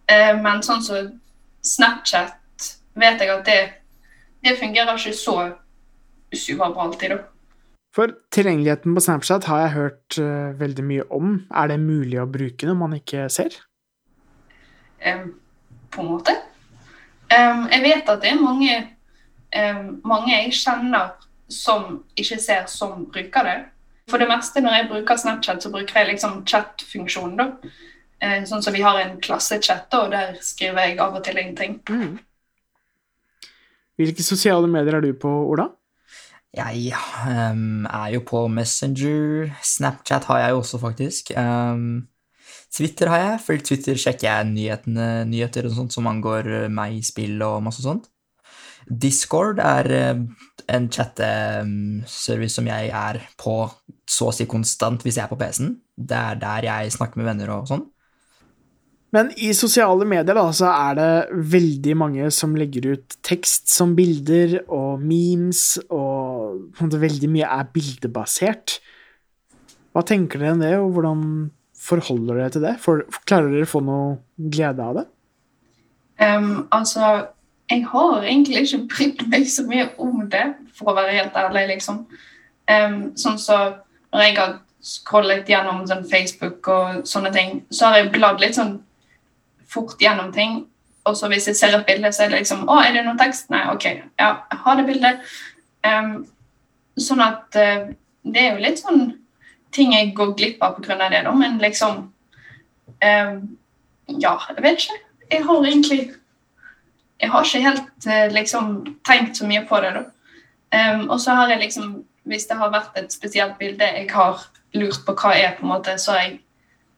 Eh, 0.08 0.34
men 0.40 0.62
sånn 0.64 0.82
som 0.82 0.96
så 0.96 1.06
Snapchat 1.68 2.68
vet 2.98 3.20
jeg 3.20 3.32
at 3.32 3.46
det, 3.46 3.58
det 4.44 4.56
fungerer 4.60 4.96
ikke 4.96 5.16
så 5.16 5.36
superbra 6.32 6.86
alltid, 6.86 7.16
da. 7.16 7.18
For 7.94 8.12
tilgjengeligheten 8.34 8.94
på 8.94 9.02
Snapchat 9.02 9.48
har 9.48 9.62
jeg 9.64 9.74
hørt 9.74 10.18
uh, 10.20 10.52
veldig 10.60 10.84
mye 10.84 11.06
om. 11.14 11.32
Er 11.50 11.70
det 11.72 11.80
mulig 11.82 12.20
å 12.20 12.28
bruke 12.30 12.68
når 12.68 12.76
man 12.78 12.94
ikke 12.98 13.24
ser? 13.32 13.56
Um, 15.02 15.32
på 15.90 16.04
en 16.04 16.10
måte. 16.12 16.34
Um, 17.32 17.64
jeg 17.72 17.82
vet 17.84 18.12
at 18.12 18.22
det 18.22 18.30
er 18.34 18.42
mange, 18.42 18.76
um, 19.56 19.98
mange 20.04 20.34
jeg 20.34 20.54
kjenner 20.60 21.16
som 21.48 22.02
ikke 22.16 22.38
ser, 22.44 22.68
som 22.70 23.06
bruker 23.08 23.48
det. 23.48 23.58
For 24.08 24.20
det 24.20 24.28
meste 24.30 24.62
når 24.64 24.76
jeg 24.76 24.88
bruker 24.92 25.20
Snapchat, 25.20 25.64
så 25.64 25.72
bruker 25.72 26.00
jeg 26.00 26.12
liksom 26.12 26.42
chat-funksjonen. 26.48 27.40
da. 27.40 27.72
Eh, 28.18 28.42
sånn 28.50 28.62
som 28.64 28.74
vi 28.74 28.82
har 28.82 28.98
en 28.98 29.18
klassechat, 29.22 29.92
og 29.94 30.10
der 30.10 30.38
skriver 30.42 30.88
jeg 30.88 30.98
av 31.02 31.14
og 31.14 31.24
til 31.26 31.38
ingenting. 31.38 31.78
Mm. 31.86 32.16
Hvilke 33.98 34.24
sosiale 34.26 34.70
medier 34.70 34.98
er 34.98 35.06
du 35.06 35.12
på, 35.18 35.30
Ola? 35.50 35.68
Jeg 36.54 36.94
um, 37.28 37.86
er 37.86 38.14
jo 38.16 38.22
på 38.26 38.44
Messenger. 38.50 39.52
Snapchat 39.62 40.26
har 40.30 40.40
jeg 40.42 40.54
jo 40.54 40.60
også, 40.62 40.80
faktisk. 40.82 41.32
Um, 41.38 42.08
Twitter 42.74 43.10
har 43.12 43.22
jeg, 43.22 43.40
for 43.44 43.64
Twitter 43.70 43.98
sjekker 44.00 44.26
jeg 44.26 44.48
nyhetene, 44.50 45.08
nyheter 45.28 45.68
og 45.68 45.76
sånt 45.76 45.94
som 45.94 46.08
angår 46.10 46.48
meg 46.66 46.96
meg, 46.98 47.04
spill 47.06 47.42
og 47.44 47.60
masse 47.66 47.84
sånt. 47.84 48.08
Discord 48.88 49.60
er 49.62 49.90
uh, 49.92 50.24
en 50.72 50.88
chatteservice 50.90 52.56
som 52.56 52.66
jeg 52.66 52.90
er 52.90 53.20
på 53.38 53.60
så 54.08 54.30
å 54.30 54.34
si 54.34 54.48
konstant 54.48 55.04
hvis 55.04 55.20
jeg 55.20 55.26
er 55.26 55.30
på 55.30 55.38
PC-en. 55.38 55.76
Det 55.94 56.18
er 56.18 56.40
der 56.40 56.66
jeg 56.70 56.96
snakker 56.96 57.20
med 57.20 57.30
venner 57.30 57.54
og 57.54 57.70
sånn. 57.70 57.86
Men 59.14 59.30
i 59.40 59.54
sosiale 59.56 60.04
medier 60.04 60.36
da, 60.36 60.44
så 60.52 60.68
er 60.68 60.96
det 60.98 61.42
veldig 61.54 61.94
mange 61.96 62.28
som 62.34 62.56
legger 62.58 62.90
ut 62.92 63.16
tekst 63.24 63.70
som 63.72 63.94
bilder, 63.96 64.58
og 64.68 65.00
memes, 65.00 65.78
og 65.88 66.76
veldig 66.76 67.30
mye 67.32 67.48
er 67.48 67.70
bildebasert. 67.72 68.78
Hva 69.96 70.04
tenker 70.06 70.42
dere 70.42 70.56
om 70.56 70.60
det, 70.64 70.74
og 70.76 70.90
hvordan 70.96 71.22
forholder 71.78 72.36
dere 72.36 72.52
til 72.52 72.66
det? 72.66 72.74
For, 72.82 73.06
klarer 73.24 73.48
dere 73.54 73.64
å 73.64 73.70
få 73.70 73.80
noe 73.86 74.18
glede 74.36 74.84
av 74.84 75.00
det? 75.00 75.06
Um, 76.20 76.66
altså, 76.74 77.30
jeg 77.70 77.86
har 77.88 78.26
egentlig 78.26 78.66
ikke 78.66 78.84
brydd 78.92 79.24
meg 79.32 79.46
så 79.48 79.64
mye 79.68 79.88
om 80.04 80.26
det, 80.28 80.50
for 80.76 80.92
å 80.92 80.98
være 80.98 81.16
helt 81.16 81.38
ærlig, 81.38 81.64
liksom. 81.72 82.04
Um, 82.68 82.98
sånn 83.16 83.40
så 83.40 83.58
når 84.12 84.26
jeg 84.26 84.36
har 84.36 84.58
scrollet 84.84 85.48
gjennom 85.48 85.80
sånn 85.88 86.04
Facebook 86.08 86.68
og 86.70 87.08
sånne 87.08 87.32
ting, 87.32 87.62
så 87.72 87.88
har 87.88 88.02
jeg 88.02 88.12
bladd 88.12 88.44
litt 88.44 88.58
sånn 88.58 88.76
fort 89.70 90.00
gjennom 90.00 90.32
ting. 90.32 90.66
Og 91.08 91.16
så 91.16 91.28
hvis 91.28 91.48
jeg 91.48 91.56
ser 91.56 91.76
et 91.76 91.86
bilde, 91.86 92.12
så 92.12 92.24
er 92.24 92.32
det 92.32 92.42
liksom 92.42 92.66
Å, 92.68 92.80
er 92.82 92.96
det 92.96 93.04
noen 93.06 93.20
tekst? 93.20 93.48
Nei, 93.52 93.64
OK. 93.72 93.86
Ja, 94.20 94.32
jeg 94.50 94.60
har 94.64 94.78
det 94.78 94.86
bildet. 94.88 95.30
Um, 95.86 96.12
sånn 97.00 97.22
at 97.24 97.56
uh, 97.56 97.88
det 98.28 98.42
er 98.42 98.54
jo 98.56 98.64
litt 98.64 98.82
sånn 98.82 99.04
ting 99.74 99.94
jeg 99.94 100.14
går 100.16 100.34
glipp 100.36 100.64
av 100.64 100.78
pga. 100.78 101.08
det, 101.08 101.22
da, 101.24 101.32
men 101.32 101.58
liksom 101.62 102.08
um, 103.04 103.38
Ja, 104.08 104.34
jeg 104.48 104.64
vet 104.64 104.84
ikke. 104.84 105.00
Jeg 105.30 105.44
har 105.44 105.66
egentlig 105.66 106.00
Jeg 107.20 107.30
har 107.30 107.44
ikke 107.44 107.64
helt 107.64 108.06
uh, 108.08 108.28
liksom 108.34 108.98
tenkt 109.06 109.40
så 109.40 109.48
mye 109.48 109.64
på 109.68 109.80
det, 109.84 109.94
da. 109.96 110.04
Um, 110.68 111.08
og 111.08 111.20
så 111.20 111.34
har 111.38 111.48
jeg 111.48 111.62
liksom 111.64 112.02
Hvis 112.28 112.46
det 112.46 112.58
har 112.60 112.74
vært 112.74 112.96
et 113.00 113.12
spesielt 113.12 113.56
bilde 113.58 113.84
jeg 113.84 114.10
har 114.12 114.42
lurt 114.76 115.00
på 115.06 115.14
hva 115.16 115.32
er, 115.32 115.54
på 115.56 115.64
en 115.64 115.72
måte, 115.72 115.94
så 115.98 116.12
har 116.12 116.26
jeg 116.26 116.40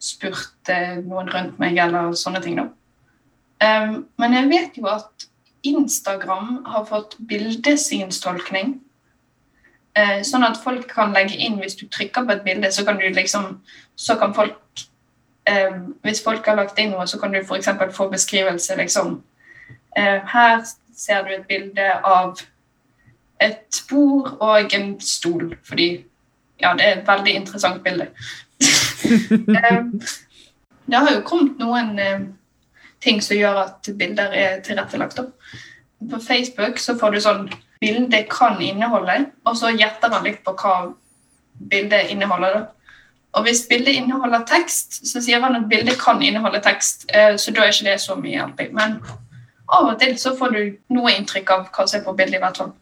spurt 0.01 0.71
noen 1.05 1.29
rundt 1.29 1.59
meg 1.61 1.79
eller 1.79 2.15
sånne 2.17 2.41
ting. 2.45 2.61
Um, 3.61 4.07
men 4.17 4.33
jeg 4.33 4.49
vet 4.49 4.79
jo 4.81 4.87
at 4.89 5.27
Instagram 5.69 6.65
har 6.65 6.87
fått 6.89 7.19
bildesynstolkning. 7.29 8.79
Uh, 9.99 10.21
sånn 10.25 10.47
at 10.47 10.61
folk 10.63 10.87
kan 10.89 11.13
legge 11.13 11.35
inn 11.35 11.59
Hvis 11.59 11.75
du 11.75 11.89
trykker 11.91 12.23
på 12.23 12.33
et 12.37 12.45
bilde, 12.47 12.69
så 12.71 12.85
kan 12.87 13.01
du 13.01 13.09
liksom 13.11 13.57
Så 13.99 14.15
kan 14.15 14.31
folk 14.35 14.85
Hvis 16.07 16.21
folk 16.23 16.47
har 16.47 16.55
lagt 16.61 16.79
inn 16.79 16.93
noe, 16.95 17.09
så 17.11 17.19
kan 17.19 17.33
du 17.35 17.41
f.eks. 17.41 17.67
få 17.97 18.07
beskrivelse 18.13 18.77
liksom 18.79 19.17
uh, 19.99 20.21
Her 20.31 20.63
ser 20.95 21.27
du 21.27 21.33
et 21.35 21.49
bilde 21.49 21.89
av 22.07 22.39
et 23.41 23.83
bord 23.91 24.37
og 24.39 24.75
en 24.79 24.95
stol, 25.01 25.57
fordi 25.67 26.05
Ja, 26.61 26.75
det 26.77 26.87
er 26.87 26.99
et 27.01 27.09
veldig 27.09 27.35
interessant 27.35 27.83
bilde. 27.83 28.07
um, 29.05 30.01
det 30.91 30.97
har 30.99 31.11
jo 31.15 31.25
kommet 31.27 31.61
noen 31.63 31.99
ting 33.01 33.21
som 33.25 33.39
gjør 33.39 33.63
at 33.65 33.91
bilder 33.99 34.35
er 34.37 34.61
tilrettelagt. 34.65 35.19
opp 35.23 36.11
På 36.11 36.21
Facebook 36.21 36.79
så 36.79 36.97
får 36.99 37.15
du 37.15 37.21
sånn 37.21 37.47
bildet 37.81 38.29
kan 38.33 38.61
inneholde, 38.61 39.31
og 39.45 39.57
så 39.57 39.73
gjetter 39.73 40.13
han 40.13 40.25
litt 40.25 40.43
på 40.45 40.53
hva 40.57 40.75
bildet 41.71 42.13
inneholder. 42.13 42.67
Og 43.37 43.47
hvis 43.47 43.67
bildet 43.71 44.01
inneholder 44.01 44.45
tekst, 44.49 45.01
så 45.07 45.23
sier 45.23 45.41
han 45.41 45.57
at 45.57 45.69
bildet 45.71 46.01
kan 46.01 46.23
inneholde 46.23 46.61
tekst, 46.65 47.07
eh, 47.15 47.37
så 47.37 47.55
da 47.55 47.65
er 47.65 47.73
ikke 47.73 47.91
det 47.93 48.01
så 48.03 48.17
mye 48.19 48.37
hjelp. 48.37 48.63
Men 48.75 48.99
av 49.71 49.93
og 49.93 50.01
til 50.01 50.17
så 50.19 50.35
får 50.37 50.57
du 50.57 50.63
noe 50.97 51.13
inntrykk 51.15 51.53
av 51.55 51.69
hva 51.71 51.87
som 51.87 52.01
er 52.01 52.05
på 52.05 52.17
bildet, 52.19 52.41
i 52.41 52.43
hvert 52.43 52.59
fall. 52.59 52.73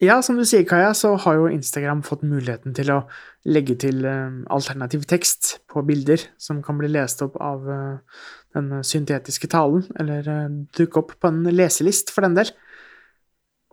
Ja, 0.00 0.22
som 0.24 0.38
du 0.38 0.46
sier, 0.48 0.62
Kaja, 0.64 0.94
så 0.96 1.10
har 1.20 1.34
jo 1.36 1.48
Instagram 1.52 2.00
fått 2.06 2.22
muligheten 2.24 2.72
til 2.72 2.88
å 2.88 3.02
legge 3.44 3.74
til 3.82 3.98
eh, 4.08 4.38
alternativ 4.48 5.02
tekst 5.08 5.58
på 5.68 5.82
bilder 5.84 6.22
som 6.40 6.62
kan 6.64 6.78
bli 6.80 6.88
lest 6.88 7.20
opp 7.20 7.36
av 7.36 7.68
eh, 7.68 8.22
den 8.56 8.70
syntetiske 8.80 9.50
talen, 9.52 9.84
eller 10.00 10.24
dukke 10.78 11.02
opp 11.02 11.12
på 11.20 11.28
en 11.28 11.42
leselist, 11.52 12.14
for 12.14 12.24
den 12.24 12.38
del. 12.38 12.54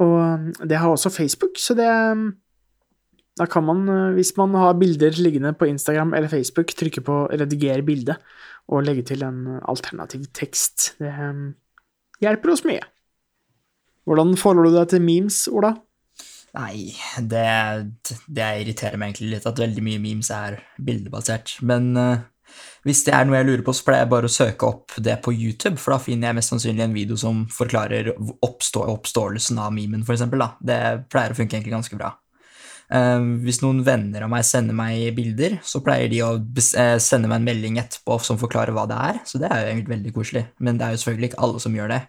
Og 0.04 0.52
det 0.68 0.82
har 0.84 0.92
også 0.92 1.13
Facebook, 1.16 1.56
så 1.63 1.78
det 1.80 1.88
Da 3.38 3.46
kan 3.46 3.63
man, 3.63 3.86
hvis 4.16 4.32
man 4.36 4.56
har 4.58 4.74
bilder 4.74 5.13
liggende 5.22 5.54
på 5.54 5.68
Instagram 5.70 6.13
eller 6.13 6.28
Facebook, 6.28 6.74
trykke 6.74 7.02
på 7.06 7.28
'rediger 7.30 7.86
bilde' 7.86 8.16
og 8.68 8.84
legge 8.84 9.04
til 9.04 9.24
en 9.24 9.62
alternativ 9.62 10.26
tekst. 10.34 10.98
Det 10.98 11.13
hjelper 12.20 12.52
oss 12.52 12.66
mye. 12.66 12.82
Hvordan 14.06 14.38
forholder 14.38 14.72
du 14.72 14.78
deg 14.78 14.90
til 14.90 15.02
memes, 15.02 15.48
Ola? 15.48 15.76
Nei, 16.58 16.89
det, 17.22 17.46
det 18.26 18.48
irriterer 18.63 18.98
meg 18.98 19.12
egentlig 19.12 19.36
litt 19.36 19.46
at 19.50 19.60
veldig 19.62 19.84
mye 19.86 20.02
memes 20.02 20.32
er 20.34 20.58
bildebasert. 20.82 21.58
Men 21.70 21.91
uh, 21.93 22.24
hvis 22.88 23.04
det 23.06 23.13
er 23.13 23.28
noe 23.28 23.38
jeg 23.38 23.50
lurer 23.50 23.65
på, 23.67 23.76
så 23.78 23.86
pleier 23.86 24.06
jeg 24.06 24.13
bare 24.13 24.30
å 24.30 24.34
søke 24.34 24.70
opp 24.70 24.96
det 25.04 25.20
på 25.26 25.36
YouTube, 25.36 25.78
for 25.82 25.93
da 25.93 26.00
finner 26.02 26.32
jeg 26.32 26.39
mest 26.39 26.54
sannsynlig 26.54 26.88
en 26.88 26.96
video 26.96 27.20
som 27.20 27.43
forklarer 27.54 28.13
oppstå 28.15 28.88
oppståelsen 28.96 29.60
av 29.62 29.76
memen, 29.76 30.06
for. 30.08 30.17
Da. 30.17 30.50
Det 30.58 30.80
pleier 31.13 31.36
å 31.36 31.38
funke 31.38 31.60
egentlig 31.60 31.76
ganske 31.78 32.00
bra. 32.00 32.15
Uh, 32.88 33.38
hvis 33.43 33.62
noen 33.62 33.84
venner 33.86 34.26
av 34.26 34.34
meg 34.34 34.48
sender 34.48 34.78
meg 34.78 35.12
bilder, 35.17 35.60
så 35.62 35.84
pleier 35.86 36.10
de 36.10 36.24
å 36.26 36.34
sende 36.58 37.30
meg 37.30 37.41
en 37.41 37.50
melding 37.52 37.82
etterpå 37.84 38.17
som 38.24 38.41
forklarer 38.41 38.74
hva 38.74 38.89
det 38.89 39.02
er, 39.12 39.26
så 39.30 39.43
det 39.43 39.52
er 39.52 39.62
jo 39.62 39.74
egentlig 39.76 39.98
veldig 40.00 40.17
koselig. 40.17 40.48
Men 40.58 40.80
det 40.80 40.88
er 40.88 40.96
jo 40.96 41.04
selvfølgelig 41.04 41.36
ikke 41.36 41.43
alle 41.46 41.67
som 41.67 41.78
gjør 41.78 41.93
det. 41.93 42.06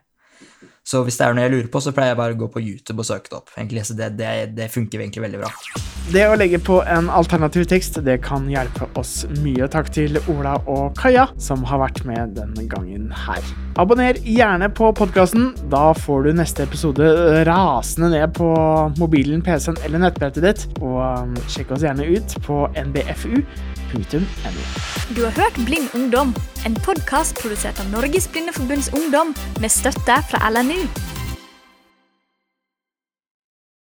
Så 0.88 1.02
hvis 1.04 1.18
det 1.20 1.26
er 1.26 1.36
noe 1.36 1.44
jeg 1.44 1.52
lurer 1.52 1.68
på, 1.68 1.82
så 1.84 1.92
pleier 1.92 2.14
jeg 2.14 2.20
bare 2.22 2.32
å 2.32 2.40
gå 2.40 2.46
på 2.54 2.62
YouTube 2.64 3.02
og 3.02 3.08
søke 3.10 3.28
det 3.28 3.36
opp. 3.42 3.52
Egentlig, 3.58 3.84
så 3.84 3.96
det, 3.98 4.14
det, 4.16 4.30
det 4.56 4.70
funker 4.72 5.02
egentlig 5.02 5.26
veldig 5.26 5.42
bra. 5.42 5.50
Det 6.08 6.22
å 6.24 6.36
legge 6.40 6.56
på 6.64 6.78
en 6.88 7.10
alternativ 7.12 7.66
tekst 7.68 7.98
det 8.06 8.14
kan 8.24 8.46
hjelpe 8.48 8.86
oss 8.96 9.26
mye. 9.42 9.68
Takk 9.68 9.90
til 9.92 10.16
Ola 10.32 10.54
og 10.64 10.96
Kaja, 10.96 11.26
som 11.36 11.66
har 11.68 11.82
vært 11.82 12.00
med 12.08 12.32
denne 12.38 12.64
gangen 12.72 13.10
her. 13.26 13.44
Abonner 13.76 14.16
gjerne 14.24 14.70
på 14.72 14.88
podkasten. 14.96 15.50
Da 15.68 15.90
får 15.92 16.24
du 16.24 16.38
neste 16.40 16.64
episode 16.64 17.10
rasende 17.44 18.08
ned 18.14 18.32
på 18.38 18.48
mobilen, 18.96 19.44
PC-en 19.44 19.76
eller 19.84 20.06
nettbrettet 20.06 20.46
ditt. 20.48 20.64
Og 20.80 21.36
sjekk 21.52 21.76
oss 21.76 21.84
gjerne 21.84 22.08
ut 22.08 22.38
på 22.48 22.64
nbfu.no. 23.94 25.14
Du 25.16 25.24
har 25.24 25.30
hørt 25.30 25.64
Blind 25.64 25.88
ungdom, 25.94 26.34
en 26.66 26.74
podkast 26.74 27.38
produsert 27.40 27.80
av 27.80 27.90
Norges 27.90 28.28
Blindeforbunds 28.28 28.92
Ungdom 28.92 29.34
med 29.60 29.70
støtte 29.70 30.22
fra 30.30 30.50
LNU. 30.50 31.17